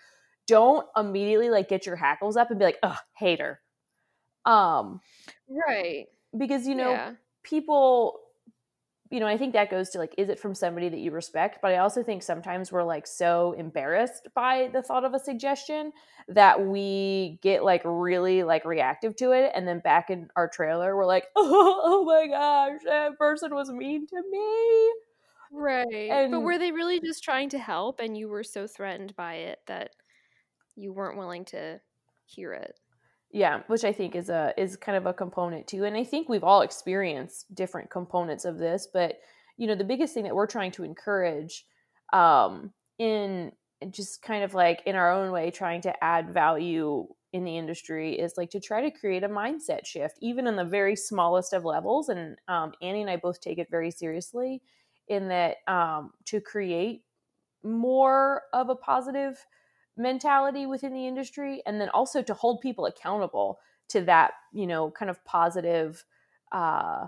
don't 0.47 0.87
immediately 0.95 1.49
like 1.49 1.69
get 1.69 1.85
your 1.85 1.95
hackles 1.95 2.37
up 2.37 2.49
and 2.49 2.59
be 2.59 2.65
like, 2.65 2.79
ugh, 2.83 2.97
hater. 3.17 3.61
Um, 4.45 5.01
right. 5.49 6.05
Because, 6.37 6.67
you 6.67 6.75
know, 6.75 6.91
yeah. 6.91 7.11
people 7.43 8.19
you 9.11 9.19
know, 9.19 9.27
I 9.27 9.37
think 9.37 9.53
that 9.53 9.69
goes 9.69 9.89
to 9.91 9.99
like, 9.99 10.15
is 10.17 10.29
it 10.29 10.39
from 10.39 10.55
somebody 10.55 10.89
that 10.89 10.99
you 10.99 11.11
respect? 11.11 11.59
But 11.61 11.71
I 11.71 11.77
also 11.77 12.01
think 12.01 12.23
sometimes 12.23 12.71
we're 12.71 12.83
like 12.83 13.05
so 13.05 13.53
embarrassed 13.53 14.27
by 14.33 14.69
the 14.73 14.81
thought 14.81 15.05
of 15.05 15.13
a 15.13 15.19
suggestion 15.19 15.91
that 16.27 16.65
we 16.65 17.39
get 17.43 17.63
like 17.63 17.81
really 17.85 18.43
like 18.43 18.65
reactive 18.65 19.15
to 19.17 19.31
it. 19.31 19.51
And 19.53 19.67
then 19.67 19.79
back 19.79 20.09
in 20.09 20.29
our 20.35 20.49
trailer, 20.49 20.95
we're 20.95 21.05
like, 21.05 21.27
oh, 21.35 21.81
oh 21.85 22.03
my 22.03 22.27
gosh, 22.27 22.81
that 22.85 23.17
person 23.17 23.53
was 23.53 23.69
mean 23.69 24.07
to 24.07 24.23
me. 24.29 24.93
Right. 25.51 26.09
And, 26.11 26.31
but 26.31 26.39
were 26.41 26.57
they 26.57 26.71
really 26.71 26.99
just 26.99 27.23
trying 27.23 27.49
to 27.49 27.59
help 27.59 27.99
and 27.99 28.17
you 28.17 28.27
were 28.27 28.43
so 28.43 28.65
threatened 28.65 29.15
by 29.15 29.35
it 29.35 29.59
that 29.67 29.91
you 30.75 30.93
weren't 30.93 31.17
willing 31.17 31.45
to 31.45 31.79
hear 32.25 32.53
it. 32.53 32.79
Yeah, 33.31 33.63
which 33.67 33.83
I 33.83 33.91
think 33.91 34.15
is 34.15 34.29
a 34.29 34.53
is 34.57 34.77
kind 34.77 34.97
of 34.97 35.05
a 35.05 35.13
component 35.13 35.67
too. 35.67 35.83
And 35.83 35.97
I 35.97 36.03
think 36.03 36.29
we've 36.29 36.43
all 36.43 36.61
experienced 36.61 37.53
different 37.53 37.89
components 37.89 38.45
of 38.45 38.57
this, 38.57 38.87
but 38.91 39.19
you 39.57 39.67
know, 39.67 39.75
the 39.75 39.83
biggest 39.83 40.13
thing 40.13 40.23
that 40.23 40.35
we're 40.35 40.47
trying 40.47 40.71
to 40.71 40.83
encourage 40.83 41.65
um 42.13 42.71
in 42.97 43.51
just 43.91 44.21
kind 44.21 44.43
of 44.43 44.53
like 44.53 44.81
in 44.85 44.95
our 44.95 45.11
own 45.11 45.31
way 45.31 45.51
trying 45.51 45.81
to 45.81 46.03
add 46.03 46.33
value 46.33 47.07
in 47.33 47.43
the 47.43 47.57
industry 47.57 48.17
is 48.17 48.35
like 48.37 48.49
to 48.49 48.59
try 48.59 48.81
to 48.81 48.97
create 48.97 49.23
a 49.23 49.29
mindset 49.29 49.85
shift 49.85 50.17
even 50.21 50.47
in 50.47 50.55
the 50.55 50.63
very 50.63 50.95
smallest 50.95 51.51
of 51.51 51.65
levels 51.65 52.09
and 52.09 52.37
um, 52.47 52.71
annie 52.81 53.01
and 53.01 53.09
i 53.09 53.17
both 53.17 53.41
take 53.41 53.57
it 53.57 53.67
very 53.69 53.91
seriously 53.91 54.61
in 55.09 55.27
that 55.27 55.57
um, 55.67 56.11
to 56.23 56.39
create 56.39 57.03
more 57.63 58.43
of 58.53 58.69
a 58.69 58.75
positive 58.75 59.45
mentality 59.97 60.65
within 60.65 60.93
the 60.93 61.07
industry 61.07 61.61
and 61.65 61.79
then 61.79 61.89
also 61.89 62.21
to 62.21 62.33
hold 62.33 62.61
people 62.61 62.85
accountable 62.85 63.59
to 63.89 64.01
that 64.01 64.31
you 64.53 64.67
know 64.67 64.91
kind 64.91 65.09
of 65.09 65.23
positive 65.25 66.03
uh 66.51 67.07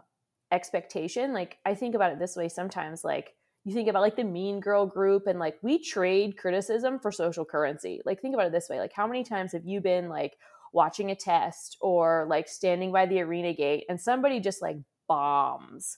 expectation. 0.52 1.34
Like 1.34 1.58
i 1.66 1.76
think 1.76 1.96
about 1.96 2.12
it 2.12 2.20
this 2.20 2.36
way 2.36 2.48
sometimes 2.50 3.04
like 3.04 3.34
you 3.66 3.74
think 3.74 3.90
about 3.90 4.02
like 4.02 4.16
the 4.16 4.24
mean 4.24 4.62
girl 4.62 4.86
group 4.86 5.28
and 5.28 5.40
like 5.40 5.58
we 5.62 5.78
trade 5.84 6.38
criticism 6.38 7.00
for 7.00 7.12
social 7.12 7.44
currency. 7.44 8.02
Like 8.06 8.22
think 8.22 8.34
about 8.34 8.48
it 8.48 8.54
this 8.54 8.70
way 8.70 8.80
like 8.80 8.94
how 8.94 9.08
many 9.08 9.24
times 9.24 9.52
have 9.52 9.66
you 9.66 9.82
been 9.82 10.08
like 10.08 10.38
watching 10.74 11.12
a 11.12 11.16
test 11.16 11.78
or 11.82 12.26
like 12.30 12.48
standing 12.48 12.92
by 12.92 13.06
the 13.06 13.20
arena 13.20 13.54
gate 13.54 13.86
and 13.90 14.00
somebody 14.00 14.40
just 14.40 14.62
like 14.62 14.78
bombs 15.08 15.98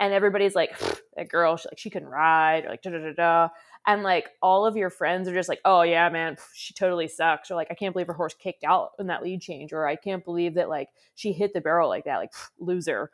and 0.00 0.12
everybody's 0.12 0.54
like 0.54 0.78
that 1.16 1.28
girl 1.28 1.56
she, 1.56 1.68
like 1.68 1.78
she 1.78 1.90
can 1.90 2.04
ride 2.04 2.64
or 2.64 2.70
like 2.70 2.82
da 2.82 2.90
da 2.90 2.98
da 2.98 3.12
da 3.12 3.48
and 3.86 4.02
like 4.02 4.30
all 4.40 4.64
of 4.64 4.76
your 4.76 4.90
friends 4.90 5.28
are 5.28 5.34
just 5.34 5.48
like 5.48 5.60
oh 5.64 5.82
yeah 5.82 6.08
man 6.08 6.36
she 6.54 6.74
totally 6.74 7.08
sucks 7.08 7.50
or 7.50 7.54
like 7.54 7.68
i 7.70 7.74
can't 7.74 7.92
believe 7.92 8.06
her 8.06 8.12
horse 8.12 8.34
kicked 8.34 8.64
out 8.64 8.90
in 8.98 9.06
that 9.06 9.22
lead 9.22 9.40
change 9.40 9.72
or 9.72 9.86
i 9.86 9.96
can't 9.96 10.24
believe 10.24 10.54
that 10.54 10.68
like 10.68 10.88
she 11.14 11.32
hit 11.32 11.52
the 11.52 11.60
barrel 11.60 11.88
like 11.88 12.04
that 12.04 12.18
like 12.18 12.32
loser. 12.58 13.10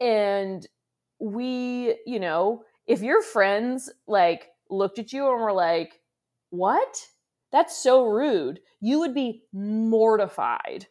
And 0.00 0.66
we 1.18 1.96
you 2.06 2.20
know 2.20 2.62
if 2.86 3.00
your 3.00 3.22
friends 3.22 3.90
like 4.06 4.48
looked 4.68 4.98
at 4.98 5.12
you 5.12 5.30
and 5.30 5.40
were 5.40 5.52
like 5.52 6.00
what? 6.50 7.06
That's 7.52 7.76
so 7.76 8.04
rude. 8.04 8.60
You 8.80 9.00
would 9.00 9.14
be 9.14 9.42
mortified 9.52 10.86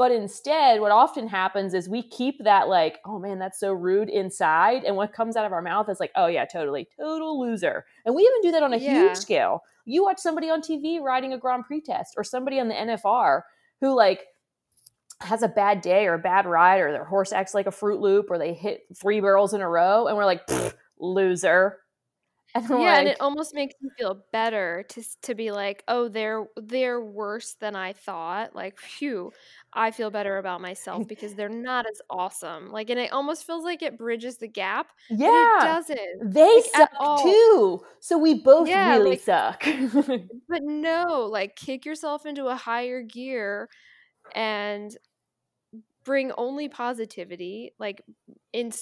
but 0.00 0.12
instead, 0.12 0.80
what 0.80 0.92
often 0.92 1.28
happens 1.28 1.74
is 1.74 1.86
we 1.86 2.02
keep 2.02 2.42
that 2.44 2.70
like, 2.70 3.00
oh 3.04 3.18
man, 3.18 3.38
that's 3.38 3.60
so 3.60 3.70
rude 3.70 4.08
inside. 4.08 4.82
And 4.82 4.96
what 4.96 5.12
comes 5.12 5.36
out 5.36 5.44
of 5.44 5.52
our 5.52 5.60
mouth 5.60 5.90
is 5.90 6.00
like, 6.00 6.10
oh 6.16 6.26
yeah, 6.26 6.46
totally, 6.46 6.88
total 6.98 7.38
loser. 7.38 7.84
And 8.06 8.14
we 8.14 8.22
even 8.22 8.40
do 8.40 8.50
that 8.52 8.62
on 8.62 8.72
a 8.72 8.78
yeah. 8.78 9.08
huge 9.08 9.18
scale. 9.18 9.62
You 9.84 10.02
watch 10.02 10.18
somebody 10.18 10.48
on 10.48 10.62
TV 10.62 11.02
riding 11.02 11.34
a 11.34 11.38
Grand 11.38 11.66
Prix 11.66 11.82
test 11.82 12.14
or 12.16 12.24
somebody 12.24 12.58
on 12.58 12.68
the 12.68 12.74
NFR 12.74 13.42
who 13.82 13.94
like 13.94 14.24
has 15.20 15.42
a 15.42 15.48
bad 15.48 15.82
day 15.82 16.06
or 16.06 16.14
a 16.14 16.18
bad 16.18 16.46
ride 16.46 16.80
or 16.80 16.92
their 16.92 17.04
horse 17.04 17.30
acts 17.30 17.52
like 17.52 17.66
a 17.66 17.70
Fruit 17.70 18.00
Loop 18.00 18.30
or 18.30 18.38
they 18.38 18.54
hit 18.54 18.84
three 18.98 19.20
barrels 19.20 19.52
in 19.52 19.60
a 19.60 19.68
row 19.68 20.06
and 20.06 20.16
we're 20.16 20.24
like, 20.24 20.48
loser. 20.98 21.76
And 22.54 22.68
yeah, 22.68 22.76
like, 22.76 22.98
and 22.98 23.08
it 23.08 23.16
almost 23.20 23.54
makes 23.54 23.74
me 23.80 23.90
feel 23.96 24.24
better 24.32 24.84
to 24.88 25.02
to 25.22 25.34
be 25.34 25.52
like, 25.52 25.84
oh, 25.86 26.08
they're 26.08 26.46
they're 26.56 27.00
worse 27.00 27.54
than 27.60 27.76
I 27.76 27.92
thought. 27.92 28.56
Like, 28.56 28.78
phew, 28.78 29.32
I 29.72 29.92
feel 29.92 30.10
better 30.10 30.38
about 30.38 30.60
myself 30.60 31.06
because 31.06 31.34
they're 31.34 31.48
not 31.48 31.86
as 31.86 32.00
awesome. 32.10 32.70
Like, 32.70 32.90
and 32.90 32.98
it 32.98 33.12
almost 33.12 33.46
feels 33.46 33.62
like 33.62 33.82
it 33.82 33.96
bridges 33.96 34.38
the 34.38 34.48
gap. 34.48 34.88
Yeah, 35.08 35.28
it 35.28 35.64
doesn't. 35.64 36.32
They 36.32 36.54
like, 36.56 36.64
suck 36.64 37.22
too. 37.22 37.84
So 38.00 38.18
we 38.18 38.42
both 38.42 38.68
yeah, 38.68 38.96
really 38.96 39.10
like, 39.10 39.20
suck. 39.20 39.64
but 40.48 40.62
no, 40.62 41.28
like, 41.30 41.54
kick 41.54 41.84
yourself 41.84 42.26
into 42.26 42.46
a 42.46 42.56
higher 42.56 43.02
gear 43.02 43.68
and 44.34 44.96
bring 46.04 46.32
only 46.38 46.68
positivity 46.68 47.72
like 47.78 48.02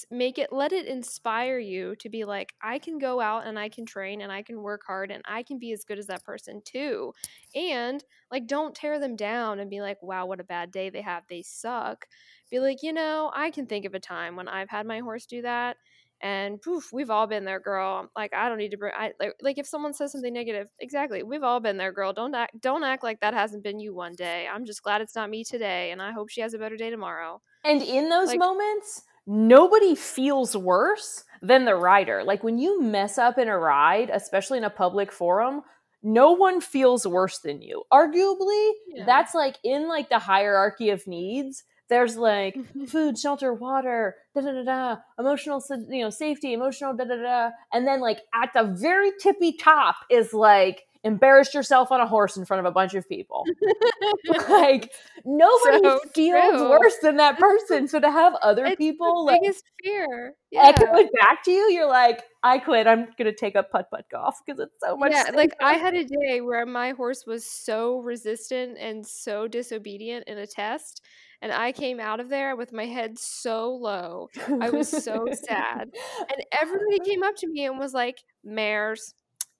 make 0.09 0.37
it 0.37 0.51
let 0.51 0.71
it 0.71 0.85
inspire 0.85 1.59
you 1.59 1.95
to 1.97 2.09
be 2.09 2.25
like 2.25 2.53
i 2.61 2.79
can 2.79 2.97
go 2.97 3.19
out 3.19 3.45
and 3.45 3.59
i 3.59 3.69
can 3.69 3.85
train 3.85 4.21
and 4.21 4.31
i 4.31 4.41
can 4.41 4.61
work 4.61 4.81
hard 4.87 5.11
and 5.11 5.21
i 5.25 5.43
can 5.43 5.59
be 5.59 5.71
as 5.71 5.83
good 5.83 5.99
as 5.99 6.07
that 6.07 6.23
person 6.23 6.61
too. 6.65 7.13
And 7.55 8.03
like 8.31 8.47
don't 8.47 8.75
tear 8.75 8.99
them 8.99 9.15
down 9.15 9.59
and 9.59 9.69
be 9.69 9.81
like 9.81 10.01
wow 10.01 10.25
what 10.25 10.39
a 10.39 10.43
bad 10.43 10.71
day 10.71 10.89
they 10.89 11.01
have. 11.01 11.23
They 11.29 11.41
suck. 11.41 12.07
Be 12.49 12.59
like 12.59 12.81
you 12.81 12.93
know 12.93 13.31
i 13.35 13.51
can 13.51 13.67
think 13.67 13.85
of 13.85 13.93
a 13.93 13.99
time 13.99 14.35
when 14.35 14.47
i've 14.47 14.69
had 14.69 14.87
my 14.87 14.99
horse 14.99 15.27
do 15.27 15.43
that 15.43 15.77
and 16.21 16.61
poof, 16.61 16.91
we've 16.91 17.09
all 17.09 17.27
been 17.27 17.45
there, 17.45 17.59
girl. 17.59 18.09
Like 18.15 18.33
I 18.33 18.49
don't 18.49 18.57
need 18.57 18.71
to 18.71 18.77
bring. 18.77 18.93
I 18.95 19.13
like, 19.19 19.35
like 19.41 19.57
if 19.57 19.67
someone 19.67 19.93
says 19.93 20.11
something 20.11 20.33
negative, 20.33 20.67
exactly. 20.79 21.23
We've 21.23 21.43
all 21.43 21.59
been 21.59 21.77
there, 21.77 21.91
girl. 21.91 22.13
Don't 22.13 22.35
act. 22.35 22.59
Don't 22.59 22.83
act 22.83 23.03
like 23.03 23.21
that 23.21 23.33
hasn't 23.33 23.63
been 23.63 23.79
you 23.79 23.93
one 23.93 24.13
day. 24.13 24.47
I'm 24.51 24.65
just 24.65 24.83
glad 24.83 25.01
it's 25.01 25.15
not 25.15 25.29
me 25.29 25.43
today, 25.43 25.91
and 25.91 26.01
I 26.01 26.11
hope 26.11 26.29
she 26.29 26.41
has 26.41 26.53
a 26.53 26.59
better 26.59 26.77
day 26.77 26.89
tomorrow. 26.89 27.41
And 27.63 27.81
in 27.81 28.09
those 28.09 28.29
like, 28.29 28.39
moments, 28.39 29.03
nobody 29.25 29.95
feels 29.95 30.55
worse 30.57 31.23
than 31.41 31.65
the 31.65 31.75
rider. 31.75 32.23
Like 32.23 32.43
when 32.43 32.57
you 32.57 32.81
mess 32.81 33.17
up 33.17 33.37
in 33.37 33.47
a 33.47 33.57
ride, 33.57 34.09
especially 34.09 34.57
in 34.57 34.63
a 34.63 34.69
public 34.69 35.11
forum, 35.11 35.61
no 36.01 36.31
one 36.31 36.61
feels 36.61 37.05
worse 37.05 37.39
than 37.39 37.61
you. 37.61 37.83
Arguably, 37.91 38.71
yeah. 38.87 39.05
that's 39.05 39.33
like 39.33 39.57
in 39.63 39.87
like 39.87 40.09
the 40.09 40.19
hierarchy 40.19 40.89
of 40.89 41.05
needs 41.07 41.63
there's 41.89 42.17
like 42.17 42.55
mm-hmm. 42.55 42.85
food, 42.85 43.17
shelter, 43.17 43.53
water, 43.53 44.15
da 44.35 44.41
da 44.41 44.51
da 44.51 44.63
da, 44.63 44.97
emotional, 45.17 45.63
you 45.89 46.03
know, 46.03 46.09
safety, 46.09 46.53
emotional, 46.53 46.95
da 46.95 47.03
da 47.03 47.15
da, 47.15 47.49
and 47.73 47.87
then 47.87 47.99
like 47.99 48.19
at 48.33 48.51
the 48.53 48.63
very 48.63 49.11
tippy 49.19 49.53
top 49.53 49.95
is 50.09 50.33
like 50.33 50.83
embarrassed 51.03 51.53
yourself 51.53 51.91
on 51.91 52.01
a 52.01 52.07
horse 52.07 52.35
in 52.35 52.45
front 52.45 52.59
of 52.59 52.65
a 52.65 52.71
bunch 52.71 52.93
of 52.93 53.07
people. 53.07 53.45
like 54.49 54.91
nobody 55.25 55.79
so 55.83 55.99
feels 56.13 56.57
true. 56.57 56.69
worse 56.69 56.95
than 57.01 57.17
that 57.17 57.39
person. 57.39 57.87
So 57.87 57.99
to 57.99 58.11
have 58.11 58.33
other 58.41 58.65
it's 58.65 58.75
people 58.75 59.25
the 59.25 59.39
biggest 59.41 59.63
like, 59.65 59.91
fear 59.91 60.33
yeah. 60.51 60.67
echo 60.67 60.95
it 60.95 61.09
back 61.19 61.43
to 61.45 61.51
you, 61.51 61.71
you're 61.71 61.87
like, 61.87 62.23
I 62.43 62.59
quit. 62.59 62.85
I'm 62.85 63.07
gonna 63.17 63.33
take 63.33 63.55
up 63.55 63.71
putt 63.71 63.89
putt 63.89 64.05
golf 64.11 64.39
because 64.45 64.59
it's 64.59 64.75
so 64.83 64.95
much. 64.95 65.11
Yeah, 65.11 65.23
safer. 65.23 65.37
like 65.37 65.55
I 65.61 65.73
had 65.73 65.95
a 65.95 66.03
day 66.03 66.41
where 66.41 66.65
my 66.65 66.91
horse 66.91 67.25
was 67.25 67.45
so 67.45 67.99
resistant 67.99 68.77
and 68.77 69.05
so 69.05 69.47
disobedient 69.47 70.27
in 70.27 70.37
a 70.37 70.47
test 70.47 71.01
and 71.41 71.51
I 71.51 71.71
came 71.71 71.99
out 71.99 72.19
of 72.19 72.29
there 72.29 72.55
with 72.55 72.73
my 72.73 72.85
head 72.85 73.17
so 73.17 73.73
low. 73.73 74.29
I 74.59 74.69
was 74.69 74.89
so 74.89 75.25
sad. 75.31 75.91
And 76.31 76.45
everybody 76.59 76.99
came 76.99 77.23
up 77.23 77.35
to 77.37 77.47
me 77.47 77.65
and 77.65 77.79
was 77.79 77.93
like, 77.93 78.17
Mares, 78.43 79.13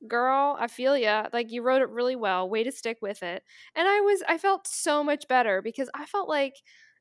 girl, 0.08 0.58
I 0.60 0.68
feel 0.68 0.98
ya. 0.98 1.28
Like 1.32 1.52
you 1.52 1.64
wrote 1.64 1.82
it 1.82 1.90
really 1.90 2.16
well. 2.16 2.50
Way 2.50 2.64
to 2.64 2.72
stick 2.72 2.98
with 3.02 3.24
it. 3.24 3.44
And 3.76 3.88
I 3.88 4.02
was, 4.02 4.22
I 4.28 4.38
felt 4.38 4.68
so 4.68 5.04
much 5.04 5.28
better 5.28 5.62
because 5.62 5.90
I 5.94 6.06
felt 6.06 6.30
like, 6.30 6.56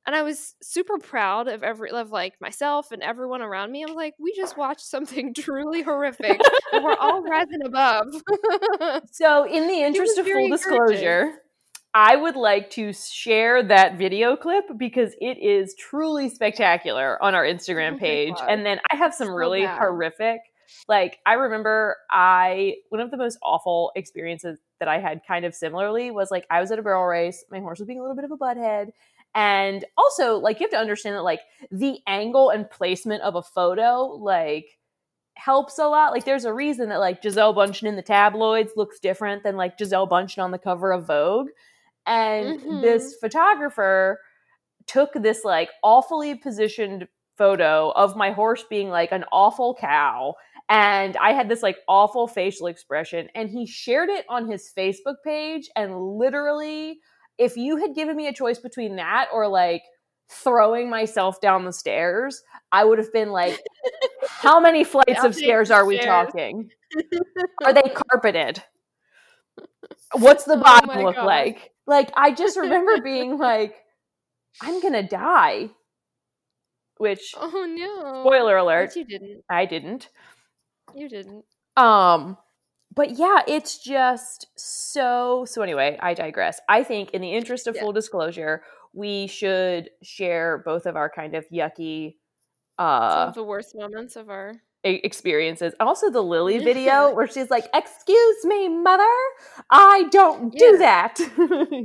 and 0.07 0.17
I 0.17 0.23
was 0.23 0.55
super 0.63 0.97
proud 0.99 1.49
of 1.49 1.63
every 1.63 1.91
of 1.91 2.11
like 2.11 2.35
myself 2.41 2.93
and 2.93 3.03
everyone 3.03 3.43
around 3.43 3.73
me. 3.73 3.85
I'm 3.87 3.95
like, 3.95 4.15
we 4.19 4.33
just 4.35 4.57
watched 4.57 4.87
something 4.87 5.35
truly 5.39 5.83
horrific, 5.83 6.41
and 6.73 6.83
we're 6.83 6.95
all 6.95 7.23
rising 7.29 7.63
above. 7.65 8.07
so, 9.13 9.45
in 9.45 9.67
the 9.67 9.83
interest 9.83 10.17
of 10.17 10.27
full 10.27 10.49
disclosure, 10.49 11.33
I 11.95 12.17
would 12.17 12.37
like 12.37 12.71
to 12.71 12.93
share 12.93 13.63
that 13.63 13.99
video 13.99 14.37
clip 14.37 14.65
because 14.77 15.15
it 15.21 15.39
is 15.39 15.75
truly 15.75 16.29
spectacular 16.29 17.21
on 17.23 17.35
our 17.35 17.45
Instagram 17.45 17.95
oh 17.95 17.99
page. 17.99 18.35
And 18.47 18.65
then 18.65 18.79
I 18.93 18.97
have 18.97 19.15
some 19.15 19.29
so 19.29 19.35
really 19.35 19.63
bad. 19.63 19.79
horrific, 19.79 20.41
like, 20.87 21.19
I 21.25 21.35
remember 21.35 21.97
I, 22.11 22.75
one 22.91 23.01
of 23.01 23.11
the 23.11 23.17
most 23.17 23.39
awful 23.43 23.91
experiences 23.97 24.59
that 24.81 24.89
I 24.89 25.01
had 25.01 25.23
kind 25.27 25.45
of 25.45 25.55
similarly 25.55 26.11
was 26.11 26.31
like, 26.31 26.47
I 26.51 26.61
was 26.61 26.71
at 26.71 26.79
a 26.79 26.83
barrel 26.83 27.07
race, 27.07 27.45
my 27.51 27.59
horse 27.59 27.79
was 27.79 27.87
being 27.87 27.99
a 27.99 28.03
little 28.03 28.17
bit 28.17 28.25
of 28.25 28.33
a 28.33 28.37
butthead. 28.37 28.91
And 29.35 29.85
also, 29.97 30.37
like, 30.37 30.61
you 30.61 30.65
have 30.65 30.71
to 30.73 30.79
understand 30.79 31.17
that, 31.17 31.23
like, 31.23 31.41
the 31.71 31.99
angle 32.07 32.51
and 32.51 32.71
placement 32.71 33.23
of 33.23 33.35
a 33.35 33.43
photo, 33.43 34.05
like, 34.05 34.79
helps 35.35 35.79
a 35.79 35.87
lot. 35.87 36.13
Like, 36.13 36.25
there's 36.25 36.45
a 36.45 36.53
reason 36.53 36.89
that, 36.89 37.01
like, 37.01 37.23
Gisele 37.23 37.55
Bündchen 37.55 37.89
in 37.89 37.97
the 37.97 38.03
tabloids 38.03 38.73
looks 38.77 38.99
different 38.99 39.43
than, 39.43 39.57
like, 39.57 39.79
Gisele 39.79 40.09
Bündchen 40.09 40.43
on 40.43 40.51
the 40.51 40.59
cover 40.59 40.93
of 40.93 41.07
Vogue 41.07 41.49
and 42.09 42.61
mm-hmm. 42.61 42.81
this 42.81 43.17
photographer 43.21 44.19
took 44.87 45.11
this 45.15 45.45
like 45.45 45.69
awfully 45.83 46.35
positioned 46.35 47.07
photo 47.37 47.93
of 47.95 48.17
my 48.17 48.33
horse 48.33 48.65
being 48.69 48.89
like 48.89 49.13
an 49.13 49.25
awful 49.31 49.77
cow 49.81 50.35
and 50.69 51.17
I 51.17 51.33
had 51.33 51.49
this 51.49 51.63
like 51.63 51.79
awful 51.87 52.27
facial 52.27 52.67
expression 52.67 53.29
and 53.35 53.49
he 53.49 53.65
shared 53.65 54.09
it 54.09 54.25
on 54.29 54.51
his 54.51 54.73
Facebook 54.77 55.17
page 55.25 55.69
and 55.77 55.97
literally 56.19 56.99
if 57.39 57.57
you 57.57 57.77
had 57.77 57.95
given 57.95 58.17
me 58.17 58.27
a 58.27 58.33
choice 58.33 58.59
between 58.59 58.97
that 58.97 59.29
or 59.33 59.47
like 59.47 59.83
throwing 60.29 60.91
myself 60.91 61.41
down 61.41 61.65
the 61.65 61.73
stairs, 61.73 62.43
I 62.71 62.85
would 62.85 62.99
have 62.99 63.13
been 63.13 63.31
like 63.31 63.63
how 64.27 64.61
many 64.61 64.85
flights 64.85 65.25
of 65.25 65.35
stairs 65.35 65.71
are 65.71 65.85
we 65.85 65.99
talking? 65.99 66.71
are 67.65 67.73
they 67.73 67.91
carpeted? 68.11 68.63
What's 70.13 70.45
the 70.45 70.55
oh 70.55 70.63
bottom 70.63 70.91
oh 70.91 71.03
look 71.03 71.17
God. 71.17 71.27
like? 71.27 71.73
Like 71.89 72.13
I 72.17 72.31
just 72.33 72.57
remember 72.65 73.01
being 73.03 73.39
like, 73.39 73.75
I'm 74.63 74.81
gonna 74.81 75.03
die. 75.03 75.71
Which 76.99 77.35
oh 77.37 77.67
no, 77.69 78.23
spoiler 78.23 78.57
alert, 78.57 78.91
but 78.91 78.97
you 78.97 79.05
didn't. 79.05 79.43
I 79.51 79.65
didn't. 79.67 80.11
You 80.95 81.09
didn't. 81.09 81.45
Um, 81.77 82.37
but 82.95 83.13
yeah, 83.13 83.43
it's 83.47 83.79
just 83.79 84.47
so 84.57 85.45
so 85.45 85.63
anyway, 85.63 85.99
I 86.03 86.15
digress. 86.15 86.61
I 86.69 86.83
think 86.83 87.11
in 87.13 87.23
the 87.23 87.33
interest 87.35 87.67
of 87.69 87.77
Yeah. 87.77 87.83
full 87.83 87.93
disclosure, 87.93 88.65
we 88.93 89.29
should 89.29 89.91
share 90.03 90.59
both 90.65 90.87
of 90.87 90.97
our 90.97 91.09
kind 91.09 91.35
of 91.35 91.47
yucky 91.51 92.17
uh 92.79 93.11
Some 93.11 93.29
of 93.29 93.35
the 93.35 93.45
worst 93.45 93.75
moments 93.77 94.17
of 94.17 94.29
our 94.29 94.55
experiences. 94.85 95.75
Also 95.81 96.11
the 96.11 96.23
Lily 96.23 96.59
video 96.59 97.13
where 97.15 97.27
she's 97.27 97.51
like, 97.51 97.69
"Excuse 97.75 98.45
me, 98.45 98.69
mother, 98.69 99.05
I 99.71 100.05
don't 100.11 100.53
do 100.53 100.79
that." 100.79 101.19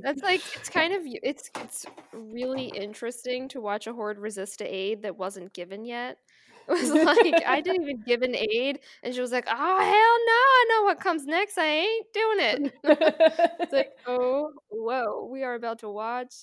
That's 0.04 0.22
like 0.22 0.42
it's 0.56 0.70
kind 0.70 0.94
of 0.94 1.02
it's 1.06 1.50
it's 1.62 1.86
really 2.14 2.66
interesting 2.66 3.48
to 3.50 3.62
watch 3.62 3.88
a 3.88 3.94
horde 3.94 4.20
resist 4.20 4.60
to 4.60 4.66
aid 4.66 5.04
that 5.04 5.18
wasn't 5.18 5.54
given 5.54 5.86
yet. 5.86 6.18
It 6.66 6.72
was 6.72 6.92
like 6.92 7.44
I 7.46 7.60
didn't 7.60 7.82
even 7.82 8.04
give 8.08 8.22
an 8.22 8.38
aid, 8.38 8.80
and 9.04 9.14
she 9.14 9.20
was 9.20 9.34
like, 9.34 9.48
"Oh 9.50 9.80
hell 9.80 9.90
no! 9.90 9.92
I 9.92 10.66
know 10.70 10.84
what 10.86 11.02
comes 11.02 11.26
next. 11.26 11.58
I 11.58 11.66
ain't 11.66 12.08
doing 12.14 12.38
it." 12.40 12.74
it's 13.60 13.74
like, 13.74 13.92
oh 14.08 14.54
whoa, 14.70 15.28
we 15.30 15.44
are 15.44 15.56
about 15.56 15.80
to 15.80 15.90
watch 15.90 16.34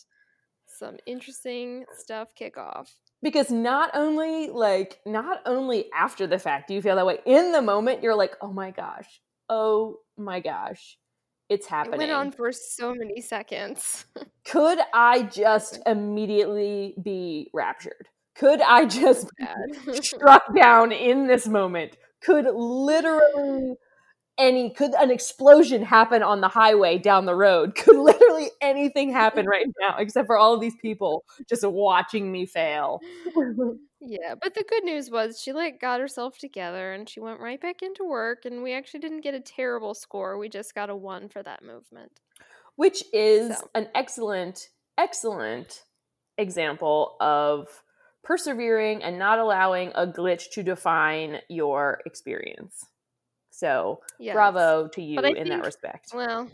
some 0.66 0.98
interesting 1.06 1.86
stuff 1.96 2.34
kick 2.34 2.58
off. 2.58 2.94
Because 3.22 3.50
not 3.50 3.90
only 3.94 4.48
like 4.48 5.00
not 5.06 5.40
only 5.46 5.86
after 5.94 6.26
the 6.26 6.38
fact 6.38 6.68
do 6.68 6.74
you 6.74 6.82
feel 6.82 6.96
that 6.96 7.06
way 7.06 7.18
in 7.26 7.52
the 7.52 7.62
moment 7.62 8.02
you're 8.02 8.14
like 8.14 8.36
oh 8.40 8.52
my 8.52 8.70
gosh. 8.70 9.20
Oh 9.48 9.98
my 10.16 10.40
gosh. 10.40 10.96
It's 11.48 11.66
It 11.66 11.70
happening 11.70 11.98
went 11.98 12.12
on 12.12 12.30
for 12.30 12.52
so 12.52 12.94
many 12.94 13.20
seconds. 13.20 14.04
could 14.44 14.78
i 14.94 15.22
just 15.22 15.80
immediately 15.86 16.94
be 17.02 17.50
raptured? 17.52 18.08
Could 18.36 18.60
i 18.62 18.84
just 18.84 19.28
be 19.86 20.00
struck 20.00 20.54
down 20.54 20.92
in 21.10 21.26
this 21.26 21.48
moment? 21.48 21.96
Could 22.22 22.46
literally 22.54 23.74
any 24.40 24.70
could 24.70 24.94
an 24.94 25.10
explosion 25.10 25.82
happen 25.82 26.22
on 26.22 26.40
the 26.40 26.48
highway 26.48 26.98
down 26.98 27.26
the 27.26 27.34
road 27.36 27.74
could 27.76 27.96
literally 27.96 28.50
anything 28.60 29.12
happen 29.12 29.46
right 29.46 29.66
now 29.80 29.96
except 29.98 30.26
for 30.26 30.38
all 30.38 30.54
of 30.54 30.60
these 30.60 30.76
people 30.82 31.24
just 31.48 31.64
watching 31.64 32.32
me 32.32 32.46
fail 32.46 33.00
Yeah, 34.02 34.34
but 34.42 34.54
the 34.54 34.64
good 34.68 34.84
news 34.84 35.10
was 35.10 35.40
she 35.40 35.52
like 35.52 35.80
got 35.80 36.00
herself 36.00 36.38
together 36.38 36.92
and 36.92 37.08
she 37.08 37.20
went 37.20 37.38
right 37.40 37.60
back 37.60 37.82
into 37.82 38.04
work 38.04 38.46
and 38.46 38.62
we 38.62 38.72
actually 38.72 39.00
didn't 39.00 39.20
get 39.20 39.34
a 39.34 39.40
terrible 39.40 39.94
score. 39.94 40.38
We 40.38 40.48
just 40.48 40.74
got 40.74 40.88
a 40.90 40.96
1 40.96 41.28
for 41.28 41.42
that 41.42 41.62
movement. 41.62 42.20
which 42.76 43.04
is 43.12 43.58
So. 43.58 43.70
an 43.74 43.88
excellent 43.94 44.70
excellent 44.98 45.84
example 46.38 47.16
of 47.20 47.82
persevering 48.22 49.02
and 49.02 49.18
not 49.18 49.38
allowing 49.38 49.92
a 49.94 50.06
glitch 50.06 50.50
to 50.52 50.62
define 50.62 51.40
your 51.48 52.00
experience 52.06 52.89
so 53.60 54.00
Yes. 54.18 54.34
bravo 54.34 54.88
to 54.88 55.02
you 55.02 55.34
in 55.34 55.48
that 55.48 55.62
respect 55.64 56.12
Well, 56.14 56.50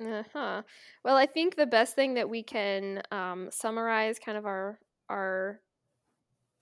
uh-huh. 0.00 0.62
Well, 1.04 1.16
I 1.16 1.26
think 1.26 1.56
the 1.56 1.66
best 1.66 1.94
thing 1.94 2.14
that 2.14 2.30
we 2.30 2.42
can 2.42 3.02
um, 3.10 3.50
summarize 3.50 4.18
kind 4.18 4.38
of 4.38 4.46
our 4.46 4.80
our 5.08 5.60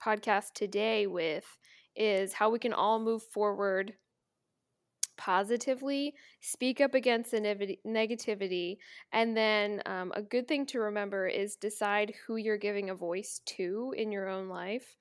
podcast 0.03 0.53
today 0.53 1.07
with 1.07 1.45
is 1.95 2.33
how 2.33 2.49
we 2.49 2.59
can 2.59 2.73
all 2.73 2.99
move 2.99 3.23
forward 3.23 3.95
positively, 5.17 6.15
speak 6.39 6.79
up 6.79 6.93
against 6.93 7.31
the 7.31 7.39
negativity, 7.85 8.77
and 9.11 9.35
then 9.35 9.81
um, 9.85 10.13
a 10.15 10.21
good 10.21 10.47
thing 10.47 10.65
to 10.65 10.79
remember 10.79 11.27
is 11.27 11.57
decide 11.57 12.13
who 12.25 12.37
you're 12.37 12.57
giving 12.57 12.89
a 12.89 12.95
voice 12.95 13.41
to 13.45 13.93
in 13.97 14.11
your 14.11 14.29
own 14.29 14.47
life. 14.47 14.95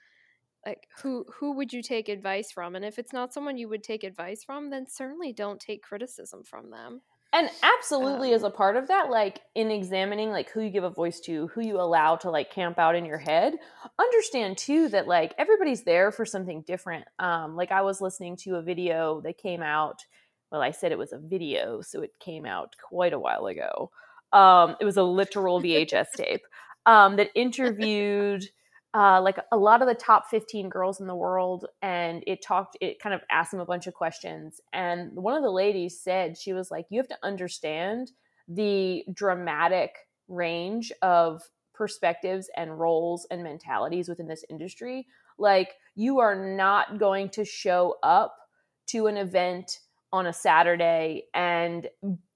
Like 0.66 0.88
who 1.02 1.24
who 1.34 1.52
would 1.52 1.72
you 1.72 1.82
take 1.82 2.08
advice 2.08 2.52
from? 2.52 2.74
And 2.76 2.84
if 2.84 2.98
it's 2.98 3.12
not 3.12 3.32
someone 3.32 3.58
you 3.58 3.68
would 3.68 3.82
take 3.84 4.04
advice 4.04 4.44
from, 4.44 4.70
then 4.70 4.86
certainly 4.88 5.32
don't 5.32 5.60
take 5.60 5.82
criticism 5.82 6.44
from 6.44 6.70
them. 6.70 7.02
and 7.32 7.50
absolutely 7.62 8.32
as 8.32 8.42
Um, 8.42 8.42
a 8.42 8.50
part 8.50 8.76
of 8.76 8.88
that 8.88 9.10
like 9.10 9.42
in 9.54 9.70
examining 9.70 10.30
like 10.30 10.48
who 10.50 10.62
you 10.62 10.70
give 10.70 10.84
a 10.84 10.90
voice 10.90 11.20
to 11.20 11.46
who 11.48 11.60
you 11.60 11.78
allow 11.78 12.16
to 12.16 12.30
like 12.30 12.50
camp 12.50 12.78
out 12.78 12.94
in 12.94 13.04
your 13.04 13.18
head 13.18 13.54
understand 13.98 14.56
too 14.56 14.88
that 14.88 15.06
like 15.06 15.34
everybody's 15.36 15.84
there 15.84 16.10
for 16.10 16.24
something 16.24 16.62
different 16.62 17.04
um 17.18 17.54
like 17.54 17.70
i 17.70 17.82
was 17.82 18.00
listening 18.00 18.34
to 18.34 18.54
a 18.56 18.62
video 18.62 19.20
that 19.20 19.36
came 19.36 19.62
out 19.62 20.06
well 20.50 20.62
i 20.62 20.70
said 20.70 20.90
it 20.90 20.98
was 20.98 21.12
a 21.12 21.18
video 21.18 21.82
so 21.82 22.00
it 22.00 22.12
came 22.18 22.46
out 22.46 22.74
quite 22.82 23.12
a 23.12 23.18
while 23.18 23.46
ago 23.46 23.90
um 24.32 24.74
it 24.80 24.86
was 24.86 24.96
a 24.96 25.02
literal 25.02 25.60
vhs 25.60 26.06
tape 26.16 26.46
um 26.86 27.16
that 27.16 27.30
interviewed 27.34 28.42
uh, 28.94 29.20
like 29.20 29.38
a 29.52 29.56
lot 29.56 29.82
of 29.82 29.88
the 29.88 29.94
top 29.94 30.28
15 30.30 30.68
girls 30.68 31.00
in 31.00 31.06
the 31.06 31.14
world 31.14 31.66
and 31.82 32.24
it 32.26 32.42
talked 32.42 32.76
it 32.80 33.00
kind 33.00 33.14
of 33.14 33.20
asked 33.30 33.50
them 33.50 33.60
a 33.60 33.66
bunch 33.66 33.86
of 33.86 33.94
questions 33.94 34.60
and 34.72 35.14
one 35.14 35.34
of 35.34 35.42
the 35.42 35.50
ladies 35.50 36.00
said 36.00 36.38
she 36.38 36.54
was 36.54 36.70
like 36.70 36.86
you 36.88 36.98
have 36.98 37.08
to 37.08 37.18
understand 37.22 38.12
the 38.48 39.04
dramatic 39.12 39.90
range 40.28 40.90
of 41.02 41.42
perspectives 41.74 42.50
and 42.56 42.78
roles 42.78 43.26
and 43.30 43.42
mentalities 43.42 44.08
within 44.08 44.26
this 44.26 44.44
industry. 44.50 45.06
Like 45.38 45.74
you 45.94 46.18
are 46.18 46.34
not 46.34 46.98
going 46.98 47.30
to 47.30 47.44
show 47.44 47.96
up 48.02 48.36
to 48.88 49.06
an 49.06 49.16
event 49.16 49.78
on 50.10 50.26
a 50.26 50.32
saturday 50.32 51.24
and 51.34 51.86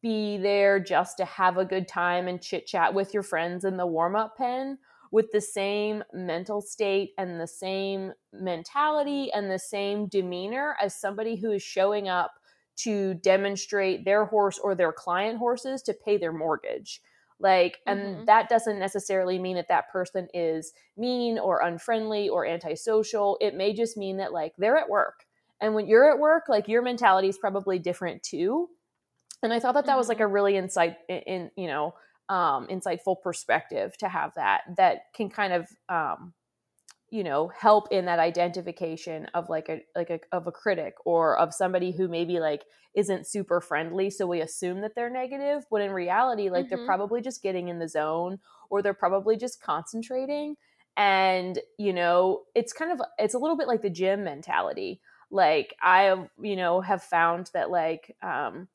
be 0.03 0.37
there 0.37 0.79
just 0.79 1.17
to 1.17 1.25
have 1.25 1.57
a 1.57 1.65
good 1.65 1.89
time 1.89 2.29
and 2.29 2.43
chit 2.43 2.67
chat 2.67 2.93
with 2.93 3.15
your 3.15 3.23
friends 3.23 3.65
in 3.65 3.79
the 3.79 3.87
warm 3.87 4.15
up 4.15 4.37
pen 4.37 4.77
with 5.13 5.31
the 5.33 5.41
same 5.41 6.03
mental 6.13 6.61
state 6.61 7.13
and 7.19 7.41
the 7.41 7.47
same 7.47 8.15
mentality 8.33 9.33
and 9.33 9.51
the 9.51 9.59
same 9.61 10.09
demeanor 10.09 10.77
as 10.83 10.97
somebody 10.97 11.37
who 11.37 11.53
is 11.53 11.63
showing 11.63 12.09
up 12.09 12.41
to 12.75 13.15
demonstrate 13.15 14.05
their 14.05 14.25
horse 14.25 14.59
or 14.59 14.75
their 14.75 14.93
client 14.93 15.39
horses 15.39 15.83
to 15.83 15.95
pay 15.95 16.17
their 16.17 16.33
mortgage. 16.33 17.03
Like, 17.39 17.81
and 17.87 18.25
Mhm. 18.25 18.27
that 18.27 18.49
doesn't 18.49 18.79
necessarily 18.79 19.39
mean 19.39 19.57
that 19.57 19.69
that 19.69 19.91
person 19.91 20.29
is 20.33 20.73
mean 20.97 21.39
or 21.39 21.61
unfriendly 21.61 22.29
or 22.29 22.47
antisocial. 22.47 23.37
It 23.41 23.55
may 23.55 23.75
just 23.75 23.97
mean 23.97 24.17
that, 24.19 24.33
like, 24.33 24.55
they're 24.59 24.77
at 24.79 24.89
work. 24.89 25.27
And 25.61 25.75
when 25.75 25.87
you're 25.87 26.11
at 26.11 26.19
work, 26.21 26.45
like, 26.49 26.69
your 26.69 26.83
mentality 26.83 27.29
is 27.29 27.39
probably 27.39 27.79
different 27.79 28.23
too. 28.23 28.71
And 29.43 29.53
I 29.53 29.61
thought 29.61 29.73
that 29.75 29.87
that 29.87 29.99
was 29.99 30.09
like 30.09 30.21
a 30.21 30.27
really 30.27 30.57
insight 30.57 30.99
in, 31.09 31.19
in 31.23 31.51
you 31.57 31.67
know, 31.67 31.95
um, 32.29 32.67
insightful 32.69 33.21
perspective 33.23 33.97
to 33.99 34.09
have 34.09 34.33
that 34.37 34.63
that 34.77 35.13
can 35.15 35.29
kind 35.31 35.53
of 35.53 35.69
um, 35.89 36.35
you 37.11 37.23
know 37.23 37.49
help 37.49 37.89
in 37.91 38.07
that 38.07 38.19
identification 38.19 39.27
of 39.35 39.49
like 39.49 39.69
a 39.69 39.83
like 39.95 40.11
a 40.11 40.21
of 40.33 40.47
a 40.47 40.53
critic 40.53 40.95
or 41.05 41.37
of 41.39 41.53
somebody 41.55 41.93
who 41.93 42.09
maybe 42.09 42.41
like 42.41 42.65
isn't 42.95 43.27
super 43.27 43.61
friendly 43.61 44.09
so 44.11 44.27
we 44.27 44.41
assume 44.41 44.81
that 44.81 44.95
they're 44.95 45.11
negative 45.11 45.65
but 45.71 45.83
in 45.83 45.93
reality 45.93 46.49
like 46.49 46.69
they're 46.69 46.79
Mhm. 46.79 46.79
probably 46.79 47.21
just 47.21 47.43
getting 47.43 47.69
in 47.69 47.79
the 47.79 47.89
zone 47.89 48.39
or 48.71 48.83
they're 48.83 48.95
probably 48.95 49.37
just 49.37 49.61
concentrating 49.61 50.57
and 50.97 51.59
you 51.79 51.93
know 51.93 52.45
it's 52.55 52.73
kind 52.73 52.93
of 52.93 53.01
it's 53.19 53.35
a 53.35 53.39
little 53.39 53.57
bit 53.57 53.69
like 53.69 53.83
the 53.83 53.91
gym 53.91 54.25
mentality 54.25 55.01
like 55.31 55.75
i 55.83 56.15
you 56.41 56.57
know 56.57 56.81
have 56.81 57.03
found 57.03 57.51
that 57.55 57.71
like 57.71 58.15
um 58.23 58.69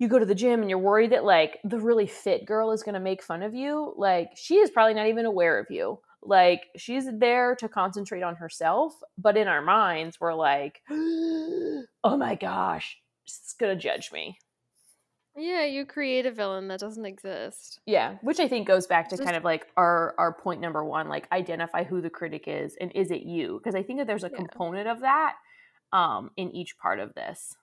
you 0.00 0.08
go 0.08 0.18
to 0.18 0.24
the 0.26 0.34
gym 0.34 0.60
and 0.62 0.68
you're 0.70 0.78
worried 0.78 1.12
that 1.12 1.24
like 1.24 1.58
the 1.62 1.78
really 1.78 2.06
fit 2.06 2.44
girl 2.46 2.72
is 2.72 2.82
going 2.82 2.94
to 2.94 3.00
make 3.00 3.22
fun 3.22 3.42
of 3.42 3.54
you 3.54 3.94
like 3.96 4.30
she 4.34 4.56
is 4.56 4.70
probably 4.70 4.94
not 4.94 5.06
even 5.06 5.26
aware 5.26 5.58
of 5.60 5.66
you 5.70 6.00
like 6.22 6.62
she's 6.76 7.04
there 7.18 7.54
to 7.56 7.68
concentrate 7.68 8.22
on 8.22 8.34
herself 8.34 8.94
but 9.18 9.36
in 9.36 9.46
our 9.46 9.62
minds 9.62 10.18
we're 10.20 10.34
like 10.34 10.80
oh 10.90 12.16
my 12.18 12.34
gosh 12.34 12.98
she's 13.24 13.54
going 13.58 13.76
to 13.76 13.80
judge 13.80 14.10
me 14.12 14.36
Yeah, 15.36 15.64
you 15.64 15.86
create 15.86 16.26
a 16.26 16.30
villain 16.32 16.68
that 16.68 16.80
doesn't 16.80 17.06
exist. 17.06 17.80
yeah 17.86 18.16
which 18.22 18.40
i 18.40 18.48
think 18.48 18.66
goes 18.66 18.86
back 18.86 19.08
to 19.10 19.16
Just- 19.16 19.24
kind 19.24 19.36
of 19.36 19.44
like 19.44 19.66
our 19.76 20.14
our 20.18 20.32
point 20.32 20.60
number 20.60 20.84
one 20.84 21.08
like 21.08 21.28
identify 21.30 21.84
who 21.84 22.00
the 22.00 22.10
critic 22.10 22.44
is 22.46 22.76
and 22.80 22.90
is 22.94 23.10
it 23.10 23.22
you 23.22 23.58
because 23.62 23.74
i 23.74 23.82
think 23.82 23.98
that 23.98 24.06
there's 24.06 24.24
a 24.24 24.30
Yeah. 24.30 24.36
component 24.36 24.88
of 24.88 25.00
that 25.00 25.36
um 25.92 26.30
in 26.36 26.50
each 26.50 26.76
part 26.78 27.00
of 27.00 27.14
this 27.14 27.54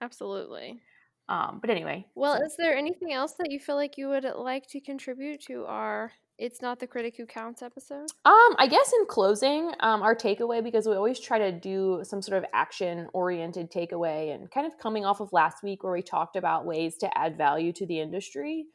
Absolutely. 0.00 0.80
Um 1.28 1.58
but 1.60 1.70
anyway 1.70 2.04
Well, 2.14 2.38
so- 2.38 2.44
is 2.44 2.56
there 2.56 2.76
anything 2.76 3.12
else 3.12 3.34
that 3.34 3.50
you 3.50 3.60
feel 3.60 3.76
like 3.76 3.98
you 3.98 4.08
would 4.08 4.24
like 4.36 4.66
to 4.68 4.80
contribute 4.80 5.40
to 5.46 5.64
our 5.66 6.12
It's 6.38 6.62
Not 6.62 6.78
the 6.78 6.86
Critic 6.86 7.16
Who 7.16 7.26
Counts 7.26 7.62
episode? 7.62 8.06
Um, 8.24 8.54
I 8.58 8.68
guess 8.70 8.92
in 8.98 9.06
closing, 9.06 9.72
um, 9.80 10.02
our 10.02 10.14
takeaway 10.14 10.62
because 10.62 10.86
we 10.86 10.94
always 10.94 11.18
try 11.18 11.38
to 11.38 11.50
do 11.50 12.00
some 12.04 12.22
sort 12.22 12.38
of 12.38 12.44
action 12.52 13.08
oriented 13.12 13.72
takeaway, 13.72 14.32
and 14.34 14.48
kind 14.50 14.66
of 14.66 14.78
coming 14.78 15.04
off 15.04 15.20
of 15.20 15.32
last 15.32 15.62
week 15.64 15.82
where 15.82 15.92
we 15.92 16.02
talked 16.02 16.36
about 16.36 16.64
ways 16.64 16.96
to 16.98 17.18
add 17.18 17.36
value 17.36 17.72
to 17.72 17.86
the 17.86 17.98
industry. 18.00 18.66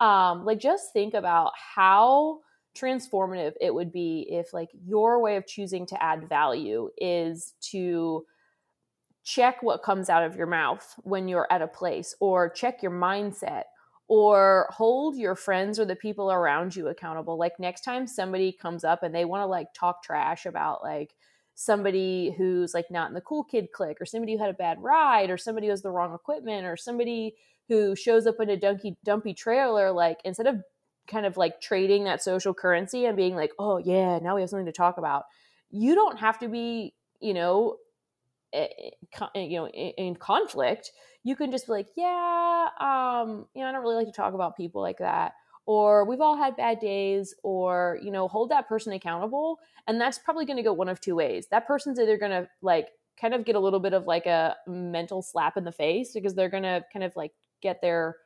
Um, 0.00 0.44
like 0.44 0.58
just 0.60 0.92
think 0.92 1.14
about 1.14 1.52
how 1.74 2.40
transformative 2.76 3.54
it 3.62 3.72
would 3.74 3.90
be 3.92 4.26
if 4.28 4.52
like 4.52 4.68
your 4.86 5.18
way 5.22 5.36
of 5.36 5.46
choosing 5.46 5.86
to 5.86 6.02
add 6.02 6.28
value 6.28 6.90
is 6.98 7.54
to 7.72 8.26
check 9.26 9.60
what 9.60 9.82
comes 9.82 10.08
out 10.08 10.22
of 10.22 10.36
your 10.36 10.46
mouth 10.46 10.94
when 11.02 11.26
you're 11.26 11.48
at 11.50 11.60
a 11.60 11.66
place 11.66 12.14
or 12.20 12.48
check 12.48 12.80
your 12.80 12.92
mindset 12.92 13.64
or 14.06 14.68
hold 14.70 15.16
your 15.16 15.34
friends 15.34 15.80
or 15.80 15.84
the 15.84 15.96
people 15.96 16.30
around 16.30 16.76
you 16.76 16.86
accountable. 16.86 17.36
Like 17.36 17.58
next 17.58 17.80
time 17.80 18.06
somebody 18.06 18.52
comes 18.52 18.84
up 18.84 19.02
and 19.02 19.12
they 19.12 19.24
want 19.24 19.42
to 19.42 19.46
like 19.46 19.66
talk 19.74 20.00
trash 20.00 20.46
about 20.46 20.84
like 20.84 21.12
somebody 21.56 22.36
who's 22.38 22.72
like 22.72 22.88
not 22.88 23.08
in 23.08 23.14
the 23.14 23.20
cool 23.20 23.42
kid 23.42 23.72
clique 23.74 24.00
or 24.00 24.06
somebody 24.06 24.34
who 24.34 24.38
had 24.38 24.50
a 24.50 24.54
bad 24.54 24.80
ride 24.80 25.28
or 25.28 25.36
somebody 25.36 25.66
who 25.66 25.72
has 25.72 25.82
the 25.82 25.90
wrong 25.90 26.14
equipment 26.14 26.64
or 26.64 26.76
somebody 26.76 27.34
who 27.66 27.96
shows 27.96 28.28
up 28.28 28.36
in 28.38 28.48
a 28.50 28.56
dunky 28.56 28.94
dumpy 29.04 29.34
trailer 29.34 29.90
like 29.90 30.18
instead 30.24 30.46
of 30.46 30.62
kind 31.08 31.26
of 31.26 31.36
like 31.36 31.60
trading 31.60 32.04
that 32.04 32.22
social 32.22 32.54
currency 32.54 33.06
and 33.06 33.16
being 33.16 33.34
like 33.34 33.50
oh 33.58 33.78
yeah 33.78 34.20
now 34.20 34.36
we 34.36 34.40
have 34.40 34.50
something 34.50 34.66
to 34.66 34.72
talk 34.72 34.98
about 34.98 35.24
you 35.70 35.94
don't 35.96 36.18
have 36.18 36.38
to 36.38 36.46
be 36.46 36.94
you 37.20 37.34
know 37.34 37.76
you 39.34 39.58
know 39.58 39.68
in 39.68 40.16
conflict 40.16 40.92
you 41.22 41.36
can 41.36 41.50
just 41.50 41.66
be 41.66 41.72
like 41.72 41.88
yeah 41.96 42.68
um 42.80 43.46
you 43.54 43.62
know 43.62 43.68
i 43.68 43.72
don't 43.72 43.82
really 43.82 43.96
like 43.96 44.06
to 44.06 44.12
talk 44.12 44.34
about 44.34 44.56
people 44.56 44.80
like 44.80 44.98
that 44.98 45.32
or 45.66 46.04
we've 46.04 46.20
all 46.20 46.36
had 46.36 46.56
bad 46.56 46.78
days 46.78 47.34
or 47.42 47.98
you 48.02 48.10
know 48.10 48.28
hold 48.28 48.50
that 48.50 48.68
person 48.68 48.92
accountable 48.92 49.58
and 49.86 50.00
that's 50.00 50.18
probably 50.18 50.44
going 50.44 50.56
to 50.56 50.62
go 50.62 50.72
one 50.72 50.88
of 50.88 51.00
two 51.00 51.14
ways. 51.14 51.46
That 51.50 51.66
person's 51.66 51.98
either 51.98 52.18
going 52.18 52.32
to 52.32 52.48
like 52.60 52.88
kind 53.20 53.34
of 53.34 53.44
get 53.44 53.56
a 53.56 53.60
little 53.60 53.80
bit 53.80 53.92
of 53.92 54.06
like 54.06 54.26
a 54.26 54.56
mental 54.66 55.22
slap 55.22 55.56
in 55.56 55.64
the 55.64 55.72
face 55.72 56.12
because 56.12 56.34
they're 56.34 56.50
going 56.50 56.64
to 56.64 56.84
kind 56.92 57.04
of 57.04 57.14
like 57.16 57.32
get 57.62 57.80
their 57.80 58.16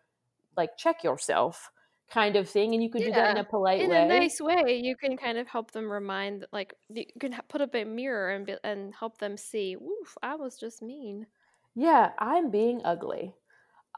like 0.56 0.76
check 0.76 1.04
yourself 1.04 1.70
kind 2.12 2.36
of 2.36 2.48
thing 2.48 2.74
and 2.74 2.82
you 2.82 2.90
could 2.90 3.02
yeah. 3.02 3.08
do 3.08 3.12
that 3.12 3.30
in 3.30 3.36
a 3.36 3.44
polite 3.44 3.80
in 3.80 3.90
way 3.90 4.02
in 4.02 4.10
a 4.10 4.18
nice 4.18 4.40
way 4.40 4.80
you 4.82 4.96
can 4.96 5.16
kind 5.16 5.38
of 5.38 5.46
help 5.46 5.70
them 5.70 5.90
remind 5.90 6.44
like 6.52 6.74
you 6.88 7.04
can 7.20 7.34
put 7.48 7.60
up 7.60 7.74
a 7.74 7.84
mirror 7.84 8.30
and 8.30 8.46
be, 8.46 8.56
and 8.64 8.92
help 8.98 9.18
them 9.18 9.36
see 9.36 9.76
oof 9.76 10.18
i 10.22 10.34
was 10.34 10.58
just 10.58 10.82
mean 10.82 11.24
yeah 11.76 12.10
i'm 12.18 12.50
being 12.50 12.80
ugly 12.84 13.32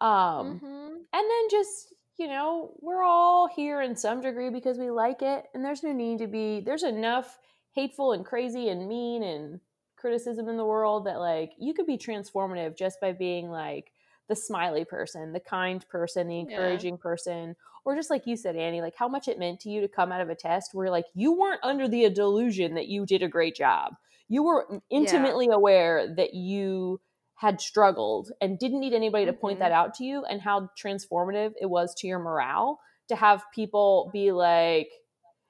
um 0.02 0.60
mm-hmm. 0.60 0.88
and 0.88 1.04
then 1.12 1.48
just 1.50 1.94
you 2.18 2.28
know, 2.28 2.72
we're 2.80 3.02
all 3.02 3.48
here 3.48 3.82
in 3.82 3.96
some 3.96 4.20
degree 4.20 4.50
because 4.50 4.78
we 4.78 4.90
like 4.90 5.22
it. 5.22 5.46
And 5.54 5.64
there's 5.64 5.82
no 5.82 5.92
need 5.92 6.18
to 6.18 6.26
be, 6.26 6.60
there's 6.60 6.82
enough 6.82 7.38
hateful 7.72 8.12
and 8.12 8.24
crazy 8.24 8.68
and 8.68 8.88
mean 8.88 9.22
and 9.22 9.60
criticism 9.96 10.48
in 10.48 10.56
the 10.56 10.64
world 10.64 11.06
that, 11.06 11.18
like, 11.18 11.52
you 11.58 11.74
could 11.74 11.86
be 11.86 11.96
transformative 11.96 12.76
just 12.76 13.00
by 13.00 13.12
being 13.12 13.48
like 13.48 13.91
the 14.32 14.36
smiley 14.36 14.86
person, 14.86 15.34
the 15.34 15.40
kind 15.40 15.86
person, 15.90 16.26
the 16.26 16.38
encouraging 16.38 16.94
yeah. 16.94 17.02
person, 17.02 17.54
or 17.84 17.94
just 17.94 18.08
like 18.08 18.26
you 18.26 18.34
said, 18.34 18.56
Annie, 18.56 18.80
like 18.80 18.94
how 18.96 19.08
much 19.08 19.28
it 19.28 19.38
meant 19.38 19.60
to 19.60 19.68
you 19.68 19.82
to 19.82 19.88
come 19.88 20.10
out 20.10 20.22
of 20.22 20.30
a 20.30 20.34
test 20.34 20.70
where, 20.72 20.88
like, 20.88 21.04
you 21.14 21.38
weren't 21.38 21.60
under 21.62 21.86
the 21.86 22.08
delusion 22.08 22.74
that 22.74 22.88
you 22.88 23.04
did 23.04 23.22
a 23.22 23.28
great 23.28 23.54
job. 23.54 23.92
You 24.30 24.42
were 24.42 24.80
intimately 24.88 25.48
yeah. 25.48 25.56
aware 25.56 26.14
that 26.16 26.32
you 26.32 26.98
had 27.34 27.60
struggled 27.60 28.30
and 28.40 28.58
didn't 28.58 28.80
need 28.80 28.94
anybody 28.94 29.26
to 29.26 29.34
point 29.34 29.56
mm-hmm. 29.56 29.64
that 29.64 29.72
out 29.72 29.92
to 29.96 30.04
you 30.04 30.24
and 30.24 30.40
how 30.40 30.70
transformative 30.82 31.52
it 31.60 31.66
was 31.66 31.94
to 31.96 32.06
your 32.06 32.20
morale 32.20 32.78
to 33.08 33.16
have 33.16 33.42
people 33.52 34.08
be 34.12 34.30
like 34.30 34.88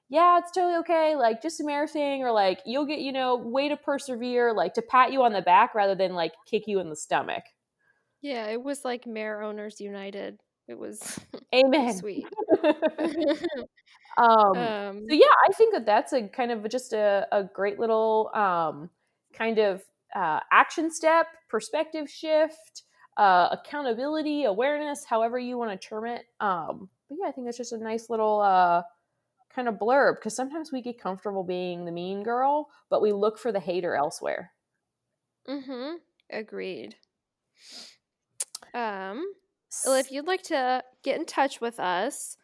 yeah 0.09 0.39
it's 0.39 0.51
totally 0.51 0.75
okay 0.75 1.15
like 1.15 1.39
just 1.39 1.61
a 1.61 1.63
mere 1.63 1.87
thing 1.87 2.23
or 2.23 2.31
like 2.31 2.59
you'll 2.65 2.87
get 2.87 2.99
you 2.99 3.11
know 3.11 3.35
way 3.35 3.69
to 3.69 3.77
persevere 3.77 4.51
like 4.53 4.73
to 4.73 4.81
pat 4.81 5.13
you 5.13 5.21
on 5.21 5.33
the 5.33 5.41
back 5.43 5.75
rather 5.75 5.93
than 5.93 6.13
like 6.13 6.33
kick 6.49 6.63
you 6.65 6.79
in 6.79 6.89
the 6.89 6.95
stomach 6.95 7.43
yeah 8.23 8.47
it 8.47 8.61
was 8.61 8.83
like 8.83 9.05
mare 9.05 9.43
owners 9.43 9.79
united 9.79 10.39
it 10.67 10.77
was 10.77 11.19
amen 11.55 11.93
sweet 11.95 12.25
um, 14.17 14.57
um, 14.57 15.05
so 15.07 15.15
yeah 15.15 15.35
i 15.47 15.53
think 15.53 15.73
that 15.73 15.85
that's 15.85 16.13
a 16.13 16.27
kind 16.27 16.51
of 16.51 16.67
just 16.69 16.93
a, 16.93 17.27
a 17.31 17.43
great 17.43 17.79
little 17.79 18.31
um 18.33 18.89
kind 19.33 19.59
of 19.59 19.83
uh, 20.15 20.39
action 20.51 20.91
step, 20.91 21.27
perspective 21.49 22.09
shift, 22.09 22.83
uh, 23.17 23.49
accountability, 23.51 24.43
awareness, 24.45 25.03
however 25.03 25.39
you 25.39 25.57
want 25.57 25.71
to 25.71 25.87
term 25.87 26.05
it. 26.05 26.25
Um, 26.39 26.89
but 27.09 27.17
yeah, 27.19 27.27
I 27.27 27.31
think 27.31 27.47
that's 27.47 27.57
just 27.57 27.73
a 27.73 27.77
nice 27.77 28.09
little 28.09 28.39
uh, 28.39 28.83
kind 29.53 29.67
of 29.67 29.75
blurb 29.75 30.15
because 30.15 30.35
sometimes 30.35 30.71
we 30.71 30.81
get 30.81 31.01
comfortable 31.01 31.43
being 31.43 31.85
the 31.85 31.91
mean 31.91 32.23
girl, 32.23 32.69
but 32.89 33.01
we 33.01 33.11
look 33.11 33.37
for 33.37 33.51
the 33.51 33.59
hater 33.59 33.95
elsewhere. 33.95 34.51
Mm-hmm. 35.47 35.95
Agreed. 36.31 36.95
Um, 38.73 39.25
well, 39.85 39.95
if 39.95 40.11
you'd 40.11 40.27
like 40.27 40.43
to 40.43 40.83
get 41.03 41.19
in 41.19 41.25
touch 41.25 41.59
with 41.61 41.79
us, 41.79 42.37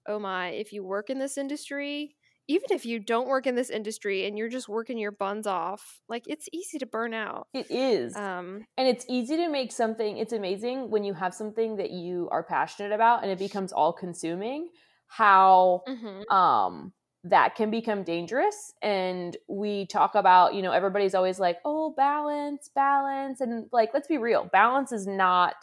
oh 0.06 0.20
my, 0.20 0.50
if 0.50 0.74
you 0.74 0.84
work 0.84 1.10
in 1.10 1.18
this 1.18 1.38
industry, 1.38 2.17
even 2.48 2.68
if 2.72 2.86
you 2.86 3.00
don't 3.00 3.28
work 3.28 3.46
in 3.46 3.56
this 3.56 3.70
industry 3.70 4.26
and 4.26 4.38
you're 4.38 4.50
just 4.50 4.70
working 4.70 4.98
your 4.98 5.12
buns 5.12 5.46
off, 5.46 6.00
like 6.08 6.24
it's 6.28 6.48
easy 6.54 6.78
to 6.80 6.86
burn 6.86 7.14
out. 7.14 7.48
It 7.54 7.70
is. 7.70 8.16
Um, 8.16 8.66
and 8.78 8.88
it's 8.88 9.06
easy 9.10 9.36
to 9.38 9.50
make 9.50 9.72
something, 9.72 10.18
it's 10.18 10.34
amazing 10.34 10.90
when 10.90 11.04
you 11.04 11.14
have 11.14 11.34
something 11.34 11.76
that 11.78 11.92
you 11.92 12.30
are 12.32 12.44
passionate 12.44 12.94
about 12.94 13.24
and 13.24 13.32
it 13.32 13.40
becomes 13.40 13.74
all 13.74 13.92
consuming, 13.92 14.70
how 15.08 15.84
mm-hmm. 15.88 16.34
um, 16.34 16.94
that 17.26 17.56
can 17.56 17.70
become 17.70 18.04
dangerous. 18.04 18.74
And 18.82 19.36
we 19.50 19.86
talk 19.88 20.16
about, 20.16 20.54
you 20.54 20.62
know, 20.62 20.72
everybody's 20.72 21.16
always 21.16 21.40
like, 21.40 21.58
oh, 21.66 21.94
balance, 21.98 22.70
balance. 22.74 23.42
And 23.42 23.66
like, 23.74 23.90
let's 23.94 24.08
be 24.08 24.18
real, 24.18 24.50
balance 24.54 24.94
is 24.94 25.06
not 25.06 25.56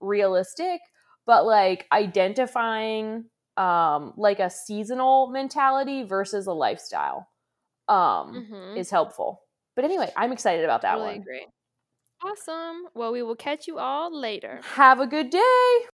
realistic, 0.00 0.80
but 1.26 1.46
like 1.46 1.86
identifying 1.92 3.26
um 3.58 4.12
like 4.16 4.38
a 4.38 4.48
seasonal 4.48 5.28
mentality 5.28 6.04
versus 6.04 6.46
a 6.46 6.52
lifestyle 6.52 7.28
um 7.88 8.32
mm-hmm. 8.32 8.76
is 8.76 8.90
helpful. 8.90 9.42
But 9.74 9.84
anyway, 9.84 10.12
I'm 10.16 10.32
excited 10.32 10.64
about 10.64 10.82
that 10.82 10.94
really 10.94 11.14
one. 11.14 11.22
Great. 11.22 11.46
Awesome. 12.24 12.86
Well, 12.94 13.12
we 13.12 13.22
will 13.22 13.36
catch 13.36 13.68
you 13.68 13.78
all 13.78 14.18
later. 14.18 14.60
Have 14.74 14.98
a 14.98 15.06
good 15.06 15.30
day. 15.30 15.86